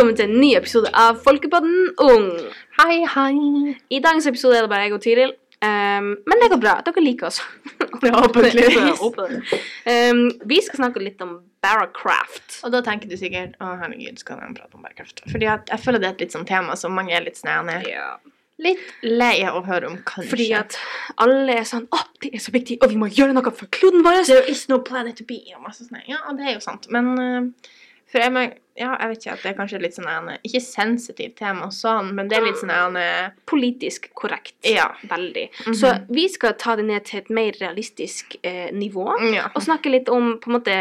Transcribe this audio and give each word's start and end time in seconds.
velkommen 0.00 0.16
til 0.16 0.30
en 0.30 0.38
ny 0.40 0.54
episode 0.56 0.88
av 0.96 1.18
Folkepodden 1.20 1.90
Ung. 2.00 2.28
Hei, 2.78 3.02
hei. 3.04 3.74
I 3.92 3.98
dagens 4.00 4.24
episode 4.30 4.56
er 4.56 4.64
det 4.64 4.70
bare 4.72 4.86
jeg 4.86 4.94
og 4.96 5.02
Tiril. 5.04 5.32
Um, 5.60 6.06
men 6.24 6.40
det 6.40 6.46
går 6.54 6.60
bra. 6.62 6.72
Dere 6.86 7.02
liker 7.04 7.26
oss. 7.28 7.40
Det. 8.00 9.58
Um, 9.84 10.22
vi 10.48 10.62
skal 10.64 10.78
snakke 10.78 11.02
litt 11.04 11.20
om 11.20 11.34
Barracraft. 11.60 12.62
Og 12.64 12.72
da 12.72 12.80
tenker 12.86 13.10
du 13.10 13.18
sikkert 13.20 13.60
å 13.60 13.74
herregud, 13.82 14.16
skal 14.22 14.40
de 14.40 14.48
prate 14.56 14.78
om 14.78 14.86
Barracraft? 14.86 15.20
Fordi 15.34 15.50
at 15.52 15.68
jeg 15.68 15.84
føler 15.84 16.00
det 16.00 16.08
er 16.08 16.16
et 16.16 16.24
litt 16.24 16.36
sånn 16.38 16.48
tema 16.48 16.78
som 16.80 16.96
mange 16.96 17.12
er 17.12 17.26
litt 17.26 17.36
snærende. 17.36 17.76
Ja. 17.84 18.14
Litt 18.64 19.04
lei 19.04 19.34
av 19.44 19.58
å 19.60 19.62
høre 19.68 19.90
om, 19.90 19.98
kanskje. 20.08 20.30
Fordi 20.32 20.46
at 20.62 20.78
alle 21.20 21.58
er 21.60 21.68
sånn 21.68 21.84
Å, 21.92 22.00
det 22.24 22.32
er 22.38 22.40
så 22.40 22.56
viktig, 22.56 22.78
og 22.80 22.94
vi 22.94 23.02
må 23.02 23.10
gjøre 23.12 23.36
noe 23.36 23.52
for 23.52 23.68
kloden 23.76 24.00
vår. 24.06 24.22
There 24.32 24.48
is 24.48 24.64
no 24.72 24.80
planet 24.80 25.20
to 25.20 25.28
be, 25.28 25.42
og 25.58 25.60
masse 25.68 25.84
sånn. 25.84 26.00
Ja, 26.08 26.24
det 26.40 26.48
er 26.48 26.56
jo 26.56 26.64
sant. 26.64 26.88
Men 26.88 27.12
uh, 27.20 27.76
for 28.10 28.24
jeg, 28.24 28.56
ja, 28.80 28.94
jeg 28.96 29.10
vet 29.10 29.24
ikke 29.24 29.32
at 29.34 29.42
det 29.44 29.50
er 29.50 29.56
kanskje 29.58 29.80
litt 29.82 29.96
sånn 29.96 30.30
Ikke 30.40 30.62
sensitivt 30.64 31.36
tema 31.40 31.68
sånn, 31.74 32.14
men 32.16 32.30
det 32.30 32.38
er 32.38 32.46
litt 32.46 32.60
sånn 32.60 32.72
en 32.72 33.00
Politisk 33.50 34.08
korrekt. 34.16 34.56
Ja. 34.66 34.88
Veldig. 35.10 35.48
Mhm. 35.66 35.76
Så 35.76 35.92
vi 36.08 36.28
skal 36.32 36.56
ta 36.60 36.76
det 36.78 36.86
ned 36.88 37.04
til 37.08 37.20
et 37.20 37.30
mer 37.30 37.58
realistisk 37.60 38.38
eh, 38.42 38.70
nivå. 38.72 39.06
Ja. 39.34 39.50
Og 39.54 39.62
snakke 39.66 39.92
litt 39.92 40.08
om 40.08 40.38
på 40.40 40.50
en 40.50 40.58
måte 40.58 40.78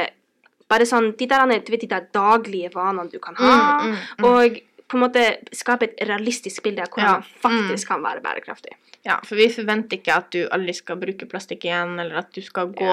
bare 0.69 0.85
sånn 0.85 1.11
de 1.17 1.27
der, 1.29 1.45
vet, 1.49 1.69
de 1.69 1.89
der 1.89 2.07
daglige 2.13 2.69
vanene 2.75 3.09
du 3.09 3.17
kan 3.21 3.37
ha. 3.39 3.53
Mm, 3.81 3.89
mm, 3.89 4.01
mm. 4.19 4.27
Og 4.29 4.59
på 4.89 4.97
en 4.97 5.03
måte 5.05 5.23
skape 5.53 5.83
et 5.85 5.99
realistisk 6.09 6.63
bilde 6.65 6.81
av 6.81 6.89
hvordan 6.89 7.05
Ja, 7.05 7.15
Mm. 7.19 7.25
man 7.43 7.67
faktisk 7.69 7.87
kan 7.87 8.01
være 8.03 8.21
bærekraftig. 8.25 8.73
Ja, 9.05 9.19
for 9.23 9.35
vi 9.35 9.47
forventer 9.47 9.97
ikke 9.97 10.15
at 10.15 10.31
du 10.31 10.47
aldri 10.51 10.73
skal 10.75 10.97
bruke 10.97 11.25
plastikk 11.29 11.63
igjen, 11.63 11.99
eller 12.01 12.17
at 12.17 12.33
du 12.33 12.41
skal 12.41 12.67
gå 12.73 12.89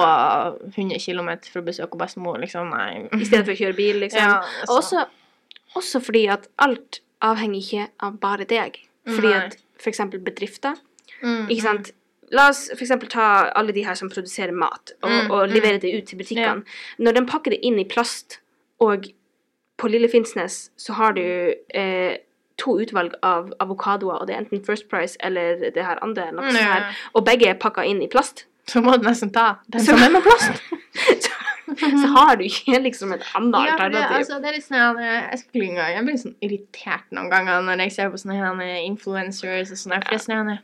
100 0.77 0.98
km 1.00 1.30
for 1.50 1.61
å 1.62 1.64
besøke 1.67 1.98
bestemor, 1.98 2.39
liksom. 2.39 2.70
Nei. 2.70 3.08
I 3.12 3.24
stedet 3.24 3.44
for 3.47 3.52
å 3.52 3.58
kjøre 3.58 3.77
bil, 3.77 4.00
liksom. 4.05 4.20
Ja, 4.20 4.41
Og 4.69 4.78
også, 4.83 5.06
også 5.74 6.00
fordi 6.05 6.28
at 6.28 6.47
alt 6.58 7.00
avhenger 7.22 7.58
ikke 7.61 7.89
av 8.00 8.20
bare 8.20 8.44
deg. 8.44 8.78
Fordi 9.06 9.28
Nei. 9.33 9.47
at 9.47 9.56
eksempel 9.86 10.20
bedrifter 10.22 10.77
Mm, 11.22 11.48
Ikke 11.48 11.62
sant? 11.62 11.92
La 12.30 12.48
oss 12.50 12.69
eksempel 12.70 13.08
ta 13.08 13.50
alle 13.56 13.72
de 13.72 13.83
her 13.83 13.94
som 13.94 14.11
produserer 14.11 14.52
mat, 14.52 14.91
og, 15.02 15.08
Mm, 15.11 15.30
og 15.30 15.48
mm. 15.48 15.52
leverer 15.55 15.80
det 15.80 15.94
ut 15.97 16.06
til 16.06 16.19
butikkene. 16.19 16.62
Når 16.98 17.14
de 17.14 17.20
pakker 17.24 17.50
det 17.52 17.61
inn 17.64 17.78
i 17.78 17.84
plast, 17.84 18.39
og 18.80 19.06
på 19.78 19.88
Lille 19.92 20.08
Finnsnes 20.08 20.70
så 20.77 20.92
har 20.96 21.12
du 21.12 21.22
eh, 21.74 22.16
to 22.58 22.78
utvalg 22.80 23.12
av 23.22 23.50
avokadoer, 23.60 24.16
og 24.22 24.27
det 24.27 24.34
er 24.36 24.41
enten 24.44 24.64
First 24.64 24.88
Price 24.88 25.16
eller 25.20 25.70
det 25.74 25.84
her 25.84 25.98
andre, 26.02 26.30
noe 26.33 26.48
sånt 26.50 26.62
her, 26.64 26.94
og 27.12 27.24
begge 27.27 27.48
er 27.50 27.58
pakka 27.60 27.84
inn 27.84 28.00
i 28.02 28.08
plast, 28.08 28.46
Så 28.66 28.80
må 28.83 28.96
du 28.98 29.05
nesten 29.06 29.30
ta 29.30 29.58
den 29.70 29.80
Så- 29.84 29.92
som 29.92 30.02
er 30.02 30.10
med 30.10 30.22
plast. 30.22 30.62
så, 31.67 31.89
så 32.03 32.09
har 32.14 32.36
du 32.36 32.45
ikke 32.47 32.78
liksom 32.83 33.12
et 33.17 33.25
annet 33.34 33.55
Ja, 33.67 33.72
alternativ. 33.75 34.09
det, 34.09 34.17
altså, 34.20 34.41
det 34.42 34.48
er 34.48 34.56
litt 34.56 34.67
sånn 34.67 34.98
eh, 35.03 35.36
Jeg 35.53 35.62
engang- 35.67 35.95
jeg 35.97 36.05
blir 36.06 36.20
sånn 36.23 36.34
irritert 36.47 37.11
noen 37.12 37.31
ganger 37.31 37.62
når 37.67 37.83
jeg 37.84 37.92
ser 37.97 38.11
på 38.11 38.20
sånne 38.23 38.62
eh, 38.62 38.84
influencers 38.86 39.70
og 39.75 39.77
sånn 39.83 39.95
der. 39.97 40.05
For 40.06 40.14
det 40.14 40.20
er 40.20 40.27
sånn 40.27 40.58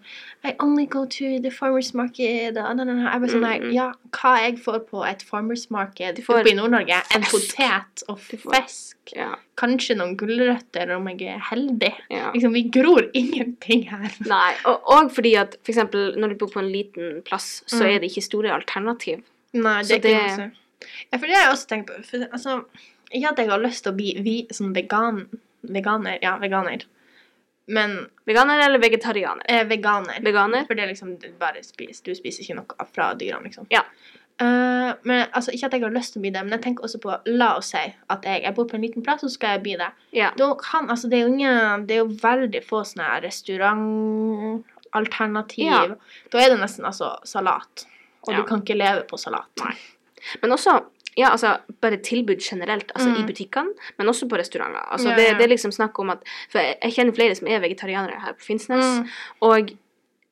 I 0.44 0.55
only 0.61 0.86
go 0.86 1.05
to 1.06 1.39
the 1.41 1.50
farmers 1.50 1.92
market 1.94 2.56
og. 2.56 2.78
Jeg 2.78 3.20
bare 3.20 3.28
sånn 3.31 3.42
Mm. 3.42 3.72
Ja, 3.75 3.92
hva 4.12 4.36
jeg 4.42 4.59
får 4.62 4.78
på 4.89 5.05
et 5.06 5.22
farmers 5.22 5.70
market 5.70 6.19
får 6.25 6.41
oppe 6.41 6.50
i 6.50 6.55
Nord-Norge? 6.55 7.03
En 7.14 7.22
potet 7.22 8.03
og 8.09 8.19
fisk. 8.19 8.97
Ja, 9.16 9.34
Kanskje 9.59 9.94
noen 9.98 10.16
gulrøtter 10.16 10.91
om 10.97 11.06
jeg 11.09 11.22
er 11.34 11.39
heldig. 11.50 11.92
ja. 12.11 12.31
Liksom, 12.33 12.53
vi 12.55 12.62
gror 12.70 13.03
ingenting 13.14 13.84
her. 13.91 14.11
Nei, 14.27 14.55
og, 14.64 14.81
og 14.87 15.11
fordi 15.12 15.34
at 15.39 15.56
for 15.62 15.72
eksempel 15.75 16.16
når 16.19 16.28
du 16.31 16.34
bor 16.41 16.48
på 16.55 16.61
en 16.62 16.70
liten 16.72 17.22
plass, 17.27 17.62
så 17.66 17.83
Mm. 17.83 17.94
er 17.94 17.98
det 18.00 18.11
ikke 18.11 18.22
store 18.22 18.50
alternativ. 18.55 19.22
Nei, 19.55 19.83
det 19.83 19.89
Så 19.98 20.03
det- 20.03 20.16
masse. 20.22 20.50
Ja, 21.11 21.19
for 21.19 21.27
det 21.27 21.34
har 21.36 21.42
jeg 21.48 21.52
også 21.56 21.69
tenkt 21.69 21.86
på. 21.91 21.94
For, 22.08 22.19
altså, 22.33 22.50
ikke 23.12 23.28
at 23.30 23.38
jeg 23.38 23.50
har 23.50 23.61
lyst 23.62 23.82
til 23.84 23.93
å 23.93 23.97
bli 23.97 24.15
vi, 24.25 24.37
sånn 24.54 24.72
vegan, 24.76 25.26
veganer. 25.62 26.19
Ja, 26.22 26.37
veganer. 26.43 26.82
Men 27.72 27.91
Veganer 28.26 28.59
eller 28.65 28.78
vegetarianer? 28.82 29.43
eh, 29.48 29.65
veganer. 29.65 30.19
Veganer? 30.22 30.65
For 30.66 30.75
det 30.75 30.82
er 30.84 30.88
liksom 30.91 31.15
du 31.22 31.28
bare 31.38 31.62
spiser, 31.62 32.03
du 32.04 32.15
spiser 32.15 32.43
ikke 32.43 32.54
noe 32.59 32.87
fra 32.93 33.12
dyrene, 33.15 33.44
liksom. 33.47 33.66
Ja. 33.70 33.81
Eh, 34.41 34.93
men 35.04 35.26
altså, 35.32 35.53
Ikke 35.54 35.66
at 35.69 35.72
jeg 35.76 35.82
har 35.84 35.91
lyst 35.94 36.12
til 36.15 36.20
å 36.20 36.22
bli 36.25 36.31
det, 36.34 36.43
men 36.43 36.53
jeg 36.56 36.62
tenker 36.65 36.84
også 36.88 36.99
på 37.04 37.10
La 37.37 37.50
oss 37.59 37.69
si 37.70 37.84
at 38.10 38.25
jeg, 38.26 38.43
jeg 38.43 38.54
bor 38.56 38.64
på 38.66 38.75
en 38.78 38.82
liten 38.82 39.03
plass, 39.06 39.20
så 39.22 39.28
skal 39.31 39.49
jeg 39.56 39.62
bli 39.62 39.76
det. 39.78 39.91
Ja. 40.16 40.31
Da 40.37 40.49
kan, 40.59 40.91
altså, 40.91 41.09
det, 41.09 41.16
er 41.20 41.25
jo 41.28 41.32
ingen, 41.37 41.87
det 41.87 41.94
er 41.94 41.99
jo 42.03 42.09
veldig 42.22 42.62
få 42.66 42.82
sånne 42.88 43.04
her 43.12 43.20
restaurantalternativ. 43.28 45.66
Ja. 45.66 45.87
Da 46.32 46.37
er 46.43 46.49
det 46.54 46.60
nesten 46.62 46.84
altså 46.88 47.09
salat. 47.28 47.87
Og 48.26 48.32
Ja. 48.32 48.37
du 48.41 48.44
kan 48.49 48.60
ikke 48.62 48.76
leve 48.78 49.03
på 49.10 49.16
salat. 49.19 49.49
Nei. 49.62 49.75
Men 50.43 50.50
også 50.53 50.81
ja, 51.16 51.28
altså, 51.31 51.59
bare 51.83 51.97
tilbud 52.00 52.41
generelt, 52.41 52.91
altså 52.94 53.09
i 53.10 53.21
Mm. 53.21 53.27
butikkene, 53.27 53.75
men 53.99 54.06
også 54.09 54.28
på 54.28 54.38
restauranter. 54.38 54.81
Altså, 54.93 55.09
Ja, 55.10 55.16
det, 55.16 55.25
ja. 55.28 55.34
det 55.38 55.44
er 55.44 55.49
liksom 55.55 55.71
snakk 55.72 55.99
om 55.99 56.10
at 56.10 56.19
For 56.49 56.59
jeg, 56.59 56.77
jeg 56.83 56.93
kjenner 56.93 57.15
flere 57.15 57.34
som 57.34 57.47
er 57.49 57.60
vegetarianere 57.60 58.21
her 58.21 58.32
på 58.32 58.41
Finnsnes, 58.47 58.99
Mm. 59.00 59.09
og 59.43 59.71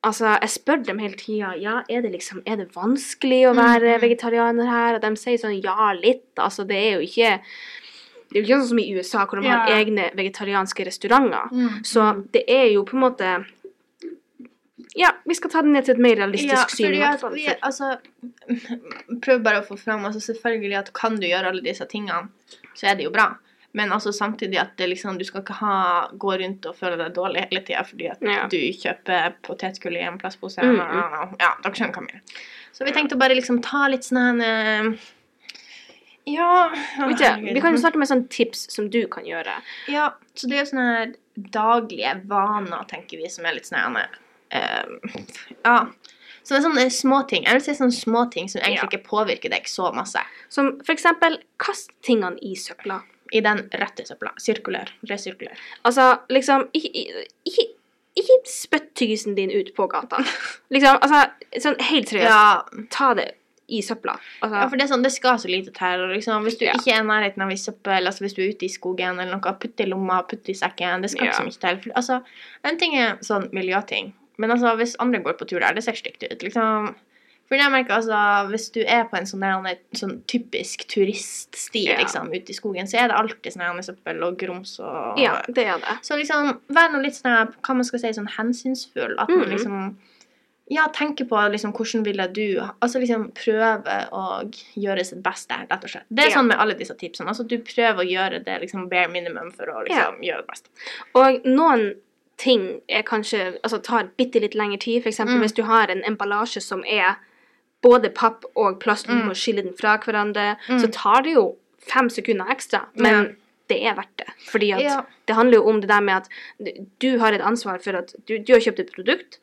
altså, 0.03 0.25
jeg 0.41 0.49
spør 0.49 0.83
dem 0.85 0.97
hele 0.99 1.13
tida 1.15 1.53
ja, 1.61 1.81
er 1.89 2.01
det 2.01 2.11
liksom, 2.11 2.41
er 2.47 2.55
det 2.55 2.73
vanskelig 2.75 3.43
å 3.51 3.53
være 3.55 3.97
Mm. 3.97 4.01
vegetarianer 4.01 4.65
her, 4.69 4.95
og 4.95 5.01
de 5.01 5.15
sier 5.15 5.37
sånn 5.37 5.61
ja, 5.63 5.93
litt. 5.93 6.33
Altså, 6.37 6.65
det 6.67 6.77
er 6.77 6.91
jo 6.97 7.01
ikke 7.05 7.39
det 8.33 8.39
er 8.39 8.41
jo 8.41 8.47
ikke 8.47 8.61
sånn 8.63 8.67
som 8.69 8.79
i 8.79 8.93
USA, 8.95 9.25
hvor 9.25 9.41
de 9.41 9.47
har 9.49 9.67
egne 9.67 10.09
vegetarianske 10.15 10.85
restauranter. 10.87 11.49
Mm. 11.51 11.83
Så 11.83 12.31
det 12.31 12.45
er 12.47 12.71
jo 12.73 12.83
på 12.85 12.93
en 12.95 13.01
måte 13.11 13.45
Ja, 14.95 15.13
vi 15.23 15.35
skal 15.37 15.51
ta 15.53 15.61
det 15.63 15.71
ned 15.71 15.85
til 15.87 15.95
et 15.95 16.01
mer 16.03 16.17
realistisk 16.19 16.51
Ja, 16.51 16.65
syn. 16.67 16.93
i 16.97 17.03
fordi 17.21 17.45
at 17.47 17.61
vi, 17.61 17.61
altså 17.63 17.93
Prøv 19.23 19.39
bare 19.45 19.61
å 19.61 19.67
få 19.67 19.77
fram 19.79 20.03
altså 20.09 20.19
Selvfølgelig 20.25 20.77
at 20.81 20.91
kan 20.97 21.15
du 21.21 21.27
gjøre 21.29 21.47
alle 21.53 21.63
disse 21.63 21.85
tingene, 21.87 22.27
så 22.75 22.89
er 22.91 22.97
det 22.99 23.05
jo 23.07 23.13
bra. 23.15 23.29
Men 23.73 23.93
altså 23.95 24.11
samtidig 24.11 24.57
at 24.59 24.73
det 24.75 24.89
liksom, 24.91 25.15
du 25.17 25.23
skal 25.23 25.45
ikke 25.45 25.55
ha, 25.61 25.75
gå 26.19 26.33
rundt 26.41 26.65
og 26.67 26.75
føle 26.75 26.97
deg 26.99 27.13
dårlig 27.15 27.45
hele 27.45 27.61
tida 27.63 27.85
fordi 27.87 28.09
at 28.11 28.19
Ja. 28.27 28.41
du 28.51 28.57
kjøper 28.57 29.37
potetgull 29.47 29.95
i 29.95 30.03
en 30.03 30.17
plastpose. 30.19 30.59
Mm, 30.59 31.37
Ja, 31.39 31.53
dere 31.63 31.71
skjønner 31.71 31.95
hva 31.95 32.01
jeg 32.03 32.09
mener. 32.09 32.43
Så 32.75 32.83
vi 32.87 32.91
tenkte 32.91 33.15
å 33.15 33.21
bare 33.21 33.37
liksom 33.39 33.61
ta 33.63 33.85
litt 33.87 34.03
sånn 34.03 34.41
eh, 34.43 34.91
Ja 36.27 36.49
Vet 37.07 37.17
du, 37.17 37.53
vi 37.53 37.61
kan 37.63 37.73
jo 37.75 37.79
starte 37.81 37.97
med 38.01 38.07
sånne 38.11 38.27
tips 38.29 38.67
som 38.75 38.89
du 38.91 39.05
kan 39.11 39.23
gjøre. 39.25 39.55
Ja, 39.91 40.09
så 40.35 40.47
det 40.51 40.57
er 40.59 40.65
jo 40.65 40.69
sånne 40.73 40.89
her 40.97 41.15
daglige 41.55 42.17
vaner, 42.27 42.83
tenker 42.91 43.17
vi, 43.23 43.29
som 43.31 43.45
er 43.47 43.55
litt 43.55 43.65
sånn 43.71 43.79
eh, 44.51 44.83
Ja. 45.65 45.87
Så 46.43 46.55
det 46.55 46.63
er 46.63 46.69
sånne 46.69 46.85
småting. 46.89 47.43
Jeg 47.45 47.53
vil 47.53 47.61
si 47.61 47.71
sånne 47.77 47.93
småting 47.93 48.47
som 48.49 48.61
egentlig 48.61 48.81
Ja. 48.81 48.87
ikke 48.89 49.05
påvirker 49.07 49.49
deg 49.53 49.63
så 49.69 49.91
masse. 49.93 50.19
Som 50.49 50.79
for 50.83 50.93
eksempel 50.95 51.37
kast 51.59 51.91
tingene 52.03 52.37
i 52.41 52.55
søpla. 52.55 53.01
I 53.33 53.39
den 53.41 53.69
rette 53.73 54.03
søpla. 54.05 54.31
Sirkulær. 54.41 54.89
Resirkulær. 55.07 55.55
Altså, 55.85 56.19
liksom 56.29 56.67
Ikke, 56.73 57.23
ikke, 57.45 57.67
ikke 58.17 58.39
spytt 58.45 58.93
tyggisen 58.95 59.35
din 59.35 59.51
ut 59.51 59.73
på 59.75 59.87
gata. 59.87 60.17
Liksom, 60.73 60.97
altså, 61.01 61.29
sånn 61.61 61.79
helt 61.79 62.09
seriøst. 62.09 62.27
Ja, 62.27 62.63
Ta 62.89 63.13
det 63.13 63.35
i 63.69 63.79
søpla. 63.81 64.17
Altså, 64.41 64.55
ja, 64.57 64.67
for 64.67 64.75
det 64.75 64.83
er 64.83 64.91
sånn, 64.95 65.03
det 65.03 65.11
skal 65.13 65.37
så 65.39 65.47
lite 65.47 65.71
til. 65.71 66.07
Liksom, 66.11 66.43
hvis 66.43 66.57
du 66.59 66.65
Ja. 66.65 66.73
ikke 66.73 66.91
er 66.91 67.03
i 67.03 67.07
nærheten 67.07 67.41
av 67.45 67.49
ei 67.51 67.55
søppel, 67.55 68.05
altså 68.07 68.25
hvis 68.25 68.33
du 68.35 68.41
er 68.41 68.49
ute 68.51 68.65
i 68.65 68.67
skogen 68.73 69.19
eller 69.21 69.31
noe, 69.37 69.53
putt 69.61 69.79
i 69.79 69.85
lomma, 69.85 70.23
putt 70.27 70.43
det 70.43 70.57
i 70.57 70.59
sekken. 70.59 71.01
Det 71.01 71.11
skal 71.11 71.25
Ja. 71.27 71.31
ikke 71.31 71.39
så 71.39 71.45
mye 71.69 71.81
til. 71.83 71.91
Altså, 71.95 72.23
en 72.65 72.77
ting 72.77 72.95
er 72.97 73.15
sånn 73.21 73.47
miljøting, 73.53 74.11
men 74.37 74.51
altså, 74.51 74.75
hvis 74.77 74.95
andre 74.99 75.19
går 75.21 75.33
på 75.37 75.47
tur 75.47 75.59
der, 75.59 75.73
det 75.73 75.83
ser 75.83 75.93
stygt 75.93 76.23
ut. 76.23 76.41
liksom. 76.43 76.95
For 77.51 77.55
jeg 77.59 77.69
merker 77.71 77.97
altså, 77.97 78.47
Hvis 78.49 78.69
du 78.71 78.79
er 78.87 79.03
på 79.11 79.17
en 79.17 79.25
sånn, 79.27 79.41
der, 79.65 79.75
sånn 79.93 80.21
typisk 80.25 80.85
turiststi 80.87 81.83
Ja. 81.89 81.97
liksom, 81.99 82.29
ute 82.33 82.49
i 82.49 82.55
skogen, 82.55 82.87
så 82.87 82.97
er 83.03 83.07
det 83.09 83.17
alltid 83.17 83.51
sånn 83.53 83.83
søppel 83.83 84.23
og 84.23 84.37
grums 84.39 84.79
og 84.79 85.19
ja, 85.19 85.41
det 85.47 85.65
er 85.67 85.77
det. 85.83 85.97
Så 86.01 86.15
liksom, 86.17 86.61
vær 86.69 86.89
nå 86.93 87.01
litt 87.03 87.13
sånn, 87.19 87.51
hva 87.61 87.75
man 87.75 87.83
skal 87.83 87.99
si, 87.99 88.07
sånn 88.15 88.29
hensynsfull. 88.37 89.15
At 89.19 89.29
man 89.29 89.39
Mhm. 89.47 89.49
liksom 89.51 89.97
Ja, 90.71 90.85
tenker 90.87 91.25
på 91.27 91.35
liksom 91.51 91.73
hvordan 91.73 92.05
ville 92.05 92.27
du 92.31 92.61
Altså 92.81 93.01
liksom 93.01 93.33
prøve 93.33 94.09
å 94.13 94.49
gjøre 94.77 95.03
sitt 95.05 95.21
beste, 95.21 95.51
rett 95.69 95.83
og 95.83 95.89
slett. 95.89 96.05
Det 96.09 96.23
er 96.23 96.29
Ja. 96.29 96.37
sånn 96.37 96.47
med 96.47 96.57
alle 96.57 96.75
disse 96.75 96.95
tipsene. 96.95 97.27
Altså 97.27 97.45
du 97.45 97.57
prøver 97.57 97.97
å 97.99 98.09
gjøre 98.09 98.41
det 98.45 98.61
liksom 98.61 98.87
bare 98.89 99.09
minimum 99.09 99.51
for 99.51 99.65
å 99.65 99.83
liksom 99.85 100.21
gjøre 100.23 100.37
det 100.37 100.47
beste. 100.47 100.69
Og 101.15 101.43
noen 101.43 101.95
ting 102.41 102.63
er 102.89 103.03
kanskje 103.07 103.41
Altså 103.63 103.79
tar 103.85 104.07
bitte 104.17 104.41
litt 104.41 104.55
lengre 104.57 104.79
tid. 104.81 105.03
Eksempel 105.05 105.37
Mm. 105.37 105.41
hvis 105.45 105.53
du 105.59 105.63
har 105.67 105.91
en 105.93 106.01
emballasje 106.07 106.61
som 106.61 106.83
er 106.85 107.15
både 107.83 108.09
papp 108.13 108.45
og 108.55 108.79
plast, 108.79 109.07
du 109.07 109.13
Mm. 109.13 109.27
må 109.29 109.33
skille 109.37 109.63
den 109.63 109.73
fra 109.73 109.97
hverandre, 109.97 110.57
Mm. 110.69 110.79
så 110.81 110.91
tar 110.91 111.21
det 111.23 111.33
jo 111.33 111.55
fem 111.79 112.09
sekunder 112.09 112.45
ekstra. 112.49 112.85
Men 112.95 113.13
Ja. 113.25 113.31
det 113.67 113.77
er 113.87 113.95
verdt 113.95 114.17
det. 114.17 114.27
Fordi 114.51 114.71
at 114.73 114.81
Ja. 114.81 115.01
det 115.27 115.35
handler 115.35 115.57
jo 115.59 115.67
om 115.69 115.81
det 115.81 115.87
der 115.89 116.01
med 116.01 116.15
at 116.15 116.27
du 116.99 117.17
har 117.19 117.33
et 117.33 117.41
ansvar 117.41 117.81
for 117.81 117.95
at 117.97 118.13
du, 118.27 118.37
du 118.39 118.53
har 118.53 118.59
kjøpt 118.59 118.79
et 118.79 118.91
produkt, 118.93 119.37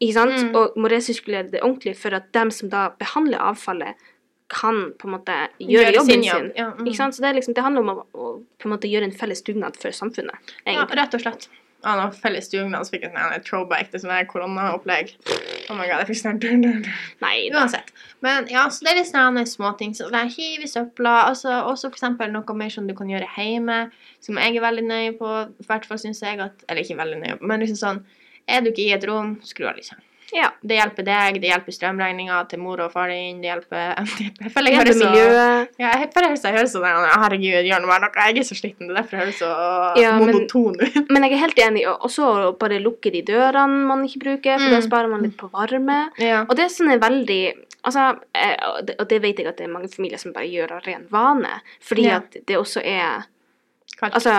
ikke 0.00 0.12
sant, 0.12 0.32
Mm. 0.50 0.54
og 0.56 0.74
må 0.76 0.88
resirkulere 0.90 1.50
det 1.50 1.60
ordentlig 1.62 1.96
for 1.96 2.14
at 2.14 2.32
dem 2.32 2.50
som 2.50 2.68
da 2.68 2.90
behandler 2.90 3.38
avfallet, 3.38 3.94
kan 4.48 4.92
på 4.98 5.04
en 5.08 5.10
måte 5.18 5.48
gjøre, 5.60 5.70
Gjøre 5.70 5.94
jobben 5.94 6.06
sin 6.06 6.22
sin. 6.22 6.52
ja, 6.56 6.70
mm. 6.72 7.12
Så 7.12 7.20
det, 7.20 7.34
liksom, 7.36 7.54
det 7.54 7.62
handler 7.64 7.80
om 7.80 7.88
å, 7.88 8.04
å 8.14 8.42
på 8.58 8.66
en 8.66 8.72
måte 8.72 8.90
gjøre 8.90 9.04
en 9.04 9.12
felles 9.12 9.42
dugnad 9.42 9.76
for 9.76 9.88
samfunnet, 9.90 10.36
Ja, 10.66 10.84
rett 10.86 11.14
og 11.14 11.20
slett. 11.20 11.48
Ja, 11.84 11.94
nå 12.00 12.06
felles 12.16 12.46
dugnad, 12.48 12.86
så 12.86 12.94
fikk 12.94 13.02
jeg 13.04 13.12
sånn 13.12 13.20
her 13.20 13.42
throwback 13.44 13.90
til 13.92 14.00
sånn 14.00 14.28
koronaopplegg. 14.30 15.10
Oh 15.68 15.76
my 15.76 15.84
god, 15.84 16.00
jeg 16.00 16.08
fikk 16.08 16.20
sånn 16.22 16.40
dun, 16.40 16.62
dun, 16.64 16.78
dun. 16.86 16.94
Nei. 17.20 17.50
Uansett. 17.52 17.92
Men 18.24 18.48
ja, 18.48 18.62
så 18.72 18.86
det 18.86 18.94
er 18.94 19.00
litt 19.02 19.10
sånne 19.10 19.44
småting. 19.48 19.92
Så 19.96 20.08
det 20.12 20.22
er 20.22 20.32
hiv 20.32 20.64
i 20.64 20.70
søpla. 20.70 21.12
Altså, 21.28 21.52
også 21.68 21.90
for 21.90 21.98
eksempel 21.98 22.32
noe 22.32 22.56
mer 22.56 22.72
som 22.72 22.88
du 22.88 22.96
kan 22.96 23.12
gjøre 23.12 23.28
hjemme, 23.36 23.78
som 24.24 24.40
jeg 24.40 24.56
er 24.56 24.64
veldig 24.64 24.86
nøye 24.88 25.12
på. 25.20 25.34
I 25.60 25.68
hvert 25.68 25.84
fall 25.90 26.00
syns 26.00 26.24
jeg 26.24 26.40
at 26.40 26.64
Eller 26.68 26.86
ikke 26.86 26.96
veldig 27.02 27.20
nøye 27.20 27.36
på, 27.40 27.52
men 27.52 27.60
liksom 27.64 27.80
sånn 27.80 28.02
Er 28.48 28.64
du 28.64 28.72
ikke 28.72 28.84
i 28.84 28.92
et 28.96 29.04
rom, 29.08 29.36
skru 29.44 29.68
av 29.68 29.76
lyset. 29.76 30.00
Ja. 30.34 30.48
Det 30.66 30.76
hjelper 30.80 31.06
deg, 31.06 31.36
det 31.42 31.50
hjelper 31.52 31.74
strømregninga 31.76 32.40
til 32.50 32.58
mor 32.58 32.80
og 32.82 32.90
far 32.92 33.08
din, 33.12 33.40
det 33.42 33.50
hjelper 33.52 33.94
Jeg 34.42 34.50
føler 34.54 34.72
jeg 34.74 34.80
høres 34.80 34.98
så 34.98 35.10
ja, 35.14 35.90
jeg 35.94 36.10
føler 36.14 36.34
jeg 36.34 36.56
høres 36.58 36.72
sånn 36.74 36.84
Herregud, 37.22 37.68
gjør 37.68 37.84
noe 37.84 37.90
mer. 37.92 38.08
Jeg 38.18 38.38
er 38.42 38.48
så 38.48 38.56
sliten. 38.58 38.88
Det 38.88 38.94
er 38.96 39.00
derfor 39.02 39.16
jeg 39.16 39.24
høres 39.26 39.38
så 39.38 39.50
Ja, 40.02 40.14
monoton 40.18 40.80
ut. 40.80 40.98
Men 41.14 41.22
jeg 41.28 41.36
er 41.36 41.42
helt 41.44 41.62
enig. 41.68 41.84
Og 41.94 42.10
så 42.10 42.30
bare 42.58 42.80
lukke 42.82 43.12
de 43.14 43.22
dørene 43.22 43.86
man 43.88 44.02
ikke 44.08 44.24
bruker, 44.26 44.58
for 44.58 44.70
da 44.74 44.80
Mm. 44.82 44.88
sparer 44.88 45.08
man 45.08 45.22
litt 45.22 45.36
på 45.38 45.48
varme. 45.52 46.10
Ja. 46.18 46.42
Og 46.48 46.56
det 46.58 46.64
er 46.66 46.74
sånn 46.74 46.98
veldig 47.00 47.44
Altså, 47.84 48.16
eh, 48.32 48.54
og 48.64 48.86
det- 48.86 48.94
og 48.98 49.08
det 49.10 49.18
vet 49.20 49.36
jeg 49.38 49.46
at 49.46 49.58
det 49.58 49.66
er 49.66 49.72
mange 49.72 49.88
familier 49.92 50.16
som 50.18 50.32
bare 50.32 50.48
gjør 50.48 50.70
av 50.72 50.86
ren 50.86 51.02
vane. 51.12 51.60
Fordi 51.84 52.06
at 52.08 52.30
det 52.46 52.56
også 52.56 52.80
er 52.82 53.26
Kaldt. 53.94 54.14
Altså, 54.18 54.32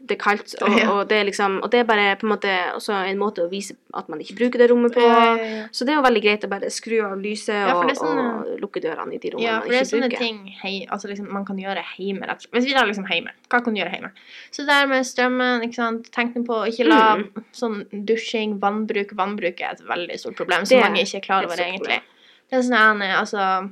det 0.00 0.14
er 0.16 0.20
kaldt, 0.22 0.54
og, 0.64 0.70
Ja. 0.78 0.86
og 0.92 1.08
det 1.08 1.16
er 1.20 1.24
liksom 1.28 1.58
Og 1.62 1.70
det 1.70 1.80
er 1.80 1.84
bare 1.84 2.16
på 2.16 2.24
en 2.26 2.30
måte 2.32 2.52
også 2.74 2.94
en 3.08 3.18
måte 3.20 3.44
å 3.44 3.50
vise 3.50 3.76
at 3.94 4.08
man 4.08 4.18
ikke 4.20 4.34
bruker 4.38 4.58
det 4.58 4.70
rommet 4.70 4.94
på. 4.94 5.00
Ja, 5.04 5.34
ja, 5.36 5.44
ja. 5.44 5.66
Så 5.72 5.84
det 5.84 5.92
er 5.92 5.98
jo 6.00 6.04
veldig 6.06 6.22
greit 6.24 6.44
å 6.44 6.48
bare 6.48 6.70
skru 6.72 6.96
av 7.04 7.18
lyset 7.20 7.52
Ja, 7.52 7.74
og, 7.76 7.84
det 7.88 7.96
er 7.96 8.00
sånne- 8.00 8.24
og 8.54 8.60
lukke 8.64 8.80
dørene 8.80 9.14
i 9.14 9.18
de 9.20 9.30
rommene 9.34 9.44
Ja, 9.44 9.52
man 9.58 9.62
for 9.62 9.68
det 9.76 9.80
er 9.80 9.90
sånne 9.92 10.08
bruker. 10.08 10.18
ting 10.24 10.56
hei, 10.62 10.86
altså 10.90 11.08
liksom, 11.12 11.28
man 11.32 11.44
kan 11.44 11.56
gjøre 11.60 11.84
hjemme. 11.98 12.26
rett. 12.26 12.46
Hvis 12.50 12.64
vi 12.64 12.72
tar 12.72 12.86
liksom 12.86 13.06
hjemme, 13.12 13.30
hva 13.50 13.62
kan 13.64 13.74
du 13.74 13.80
gjøre 13.82 13.92
hjemme? 13.92 14.10
Så 14.50 14.64
det 14.64 14.68
der 14.72 14.86
med 14.86 15.04
strømmen, 15.04 15.62
ikke 15.68 15.74
sant, 15.74 16.10
tenk 16.12 16.34
på 16.46 16.54
å 16.64 16.66
ikke 16.68 16.88
la 16.88 17.16
Mm. 17.16 17.44
sånn 17.52 18.04
dusjing, 18.06 18.58
vannbruk 18.58 19.12
Vannbruk 19.14 19.60
er 19.60 19.72
et 19.72 19.80
veldig 19.86 20.18
stort 20.18 20.36
problem 20.36 20.64
som 20.66 20.80
mange 20.80 21.02
ikke 21.04 21.16
er 21.16 21.20
klar 21.20 21.44
over, 21.44 21.56
egentlig. 21.56 22.00
egentlig. 22.00 22.02
Det 22.50 22.58
er 22.58 22.62
sånn 22.62 23.02
altså 23.20 23.70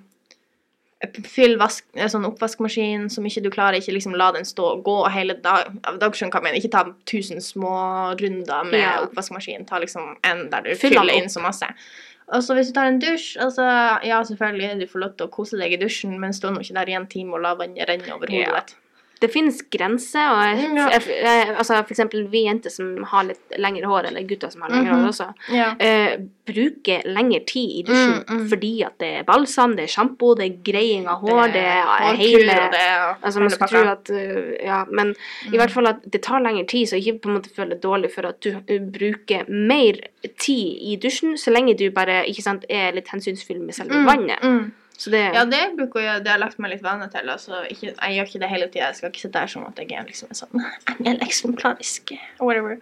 Fyll 1.27 1.57
vask, 1.59 1.85
en 1.99 2.09
sånn 2.13 2.25
oppvaskmaskin 2.29 3.09
som 3.11 3.25
ikke 3.27 3.43
du 3.43 3.51
klarer, 3.51 3.81
ikke 3.83 3.95
liksom 3.97 4.15
la 4.19 4.29
den 4.37 4.45
stå 4.47 4.69
og 4.77 4.85
gå 4.87 4.97
hele 5.11 5.35
dag. 5.43 5.73
Dere 5.99 6.11
skjønner 6.15 6.31
hva 6.31 6.39
jeg 6.41 6.47
mener. 6.47 6.61
Ikke 6.61 6.71
ta 6.71 6.85
tusen 7.11 7.43
små 7.43 7.73
runder 8.21 8.65
med 8.71 8.81
Ja. 8.81 8.93
oppvaskmaskin. 9.07 9.67
Ta 9.67 9.81
liksom 9.83 10.17
en 10.23 10.49
der 10.51 10.63
du 10.63 10.75
Fyll 10.75 10.95
fyller 10.95 11.15
inn 11.19 11.29
så 11.29 11.43
masse. 11.43 11.67
Og 12.33 12.41
så 12.47 12.55
hvis 12.55 12.69
du 12.71 12.73
tar 12.79 12.87
en 12.87 13.01
dusj, 13.03 13.37
altså 13.43 13.65
ja, 14.07 14.23
selvfølgelig, 14.23 14.79
du 14.81 14.87
får 14.87 15.01
lov 15.01 15.17
til 15.19 15.27
å 15.27 15.31
kose 15.31 15.59
deg 15.59 15.73
i 15.75 15.77
dusjen, 15.83 16.15
men 16.21 16.31
stå 16.33 16.53
nå 16.55 16.63
ikke 16.63 16.75
der 16.79 16.89
i 16.89 16.95
en 16.97 17.07
time 17.11 17.35
og 17.35 17.43
la 17.43 17.55
vannet 17.59 17.89
renne 17.89 18.15
over 18.15 18.31
hodet 18.31 18.47
Ja. 18.47 18.63
Det 19.23 19.31
finnes 19.31 19.61
grenser, 19.71 20.27
og 20.35 20.41
jeg, 20.43 20.69
Mm, 20.73 20.77
jeg, 20.91 21.03
jeg, 21.23 21.49
altså 21.57 21.77
for 21.85 21.95
eksempel 21.95 22.25
vi 22.33 22.45
jenter 22.49 22.71
som 22.75 23.05
har 23.13 23.25
litt 23.29 23.57
lengre 23.63 23.87
hår, 23.87 24.09
eller 24.11 24.27
gutter 24.27 24.51
som 24.51 24.63
har 24.67 24.71
lengre 24.75 24.93
Mhm. 24.93 25.03
hår 25.05 25.09
også, 25.13 25.29
Ja. 25.55 25.69
eh, 25.79 26.17
bruker 26.45 27.05
lengre 27.07 27.39
tid 27.47 27.71
i 27.79 27.83
dusjen 27.87 28.25
Mm, 28.27 28.37
mm. 28.41 28.49
fordi 28.51 28.73
at 28.85 28.99
det 28.99 29.11
er 29.21 29.23
balsam, 29.29 29.77
det 29.79 29.85
er 29.85 29.93
sjampo, 29.95 30.35
det 30.35 30.45
er 30.49 30.57
greiing 30.73 31.07
av 31.07 31.21
hår, 31.23 31.53
det 31.55 31.63
er 31.63 31.83
hårkur, 31.87 32.17
hele 32.19 32.57
det 32.73 32.81
ja. 32.83 33.15
Altså 33.23 33.41
man 33.41 33.51
skal 33.51 33.69
tro 33.69 33.83
at 33.93 34.11
uh, 34.11 34.65
Ja, 34.65 34.85
men 34.91 35.15
i 35.53 35.57
hvert 35.57 35.71
fall 35.71 35.87
at 35.87 36.03
det 36.11 36.23
tar 36.23 36.41
lengre 36.43 36.67
tid, 36.67 36.87
så 36.89 36.97
ikke 36.99 37.21
på 37.23 37.29
en 37.31 37.37
måte 37.39 37.55
føler 37.55 37.77
deg 37.77 37.83
dårlig 37.83 38.11
for 38.13 38.27
at 38.27 38.41
du 38.43 38.51
uh, 38.51 38.79
bruker 38.99 39.45
mer 39.49 39.95
tid 40.39 40.77
i 40.83 40.97
dusjen, 40.97 41.37
så 41.39 41.53
lenge 41.55 41.77
du 41.79 41.91
bare 41.91 42.25
ikke 42.27 42.43
sant, 42.43 42.65
er 42.69 42.93
litt 42.93 43.09
hensynsfull 43.09 43.61
med 43.61 43.75
selve 43.75 43.95
Mm, 43.95 44.07
vannet. 44.07 44.73
Så 45.03 45.11
det 45.11 45.23
Ja, 45.35 45.45
det 45.45 45.63
bruker 45.77 46.01
jeg, 46.01 46.23
det 46.23 46.31
har 46.31 46.37
jeg 46.39 46.45
lagt 46.45 46.61
meg 46.63 46.71
litt 46.77 46.83
vane 46.85 47.09
til. 47.11 47.31
Altså, 47.33 47.65
ikke, 47.67 47.91
jeg 47.91 48.17
gjør 48.17 48.29
ikke 48.29 48.41
det 48.43 48.51
hele 48.53 48.67
tida. 48.69 48.91
Jeg 48.91 48.99
skal 49.01 49.11
ikke 49.11 49.23
sitte 49.25 49.41
her 49.43 49.51
som 49.51 49.65
at 49.67 49.81
jeg 49.83 49.97
er 49.99 50.05
liksom 50.07 50.31
en 50.31 50.39
sånn 50.39 50.67
engel 50.93 51.25
eksemplarisk 51.27 52.13
whatever. 52.39 52.77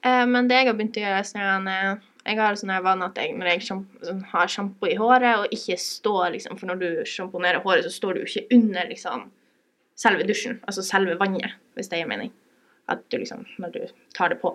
Eh, 0.00 0.22
men 0.30 0.48
det 0.48 0.56
jeg 0.56 0.70
har 0.70 0.78
begynt 0.78 0.96
å 0.96 1.02
gjøre, 1.02 1.18
er 1.20 1.28
sånn 1.28 1.68
eh, 1.68 1.90
Jeg 2.30 2.38
har 2.40 2.56
sånn 2.56 2.72
vane 2.86 3.10
at 3.10 3.20
jeg, 3.20 3.34
når 3.36 3.50
jeg 3.52 3.66
sånn, 3.66 3.84
har 4.32 4.54
sjampo 4.54 4.88
i 4.88 4.96
håret, 4.96 5.42
og 5.42 5.52
ikke 5.56 5.76
står 5.80 6.30
liksom 6.38 6.56
For 6.60 6.70
når 6.70 6.80
du 6.80 6.88
sjamponerer 7.08 7.60
håret, 7.66 7.84
så 7.84 7.92
står 7.92 8.16
du 8.16 8.24
ikke 8.24 8.46
under 8.56 8.88
liksom 8.88 9.28
selve 10.00 10.24
dusjen. 10.24 10.62
Altså 10.64 10.86
selve 10.86 11.18
vannet, 11.20 11.58
hvis 11.76 11.92
det 11.92 12.00
gir 12.00 12.08
mening. 12.08 12.32
At 12.88 13.04
du 13.12 13.18
liksom 13.20 13.44
Når 13.60 13.76
du 13.76 13.82
tar 14.16 14.32
det 14.32 14.40
på. 14.40 14.54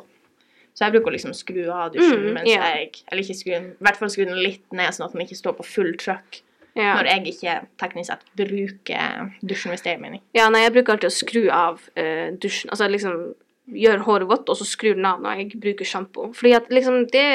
Så 0.74 0.88
jeg 0.88 0.98
bruker 0.98 1.14
å 1.14 1.16
liksom 1.20 1.38
skru 1.38 1.62
av 1.70 1.94
dusjen 1.94 2.18
Mm, 2.18 2.34
mens 2.40 2.50
yeah. 2.50 2.66
jeg 2.82 3.06
Eller 3.12 3.22
ikke 3.22 3.38
skru 3.38 3.54
den, 3.54 3.70
i 3.78 3.86
hvert 3.86 4.02
fall 4.02 4.10
skru 4.10 4.26
den 4.26 4.42
litt 4.42 4.66
ned, 4.74 4.90
sånn 4.98 5.06
at 5.06 5.14
den 5.14 5.28
ikke 5.28 5.38
står 5.38 5.60
på 5.62 5.70
full 5.70 5.94
trøkk 6.02 6.42
ja. 6.76 6.94
når 6.98 7.10
jeg 7.10 7.26
ikke 7.34 7.56
teknisk 7.82 8.12
sett 8.12 8.28
bruker 8.38 9.32
dusjen, 9.42 9.74
hvis 9.74 9.86
det 9.86 9.96
er 9.96 10.04
mening. 10.04 10.24
ja, 10.36 10.50
nei, 10.54 10.66
jeg 10.66 10.76
bruker 10.76 10.96
alltid 10.96 11.12
å 11.12 11.16
skru 11.16 11.44
av 11.54 11.82
uh, 11.98 12.30
dusjen. 12.42 12.72
Altså 12.74 12.90
liksom 12.92 13.20
gjør 13.66 14.04
håret 14.06 14.30
vått, 14.30 14.50
og 14.52 14.60
så 14.60 14.68
skrur 14.68 14.98
den 14.98 15.08
av 15.10 15.22
når 15.24 15.40
jeg 15.42 15.62
bruker 15.62 15.88
sjampo. 15.90 16.30
Fordi 16.38 16.54
at 16.58 16.72
liksom 16.74 17.06
det 17.14 17.28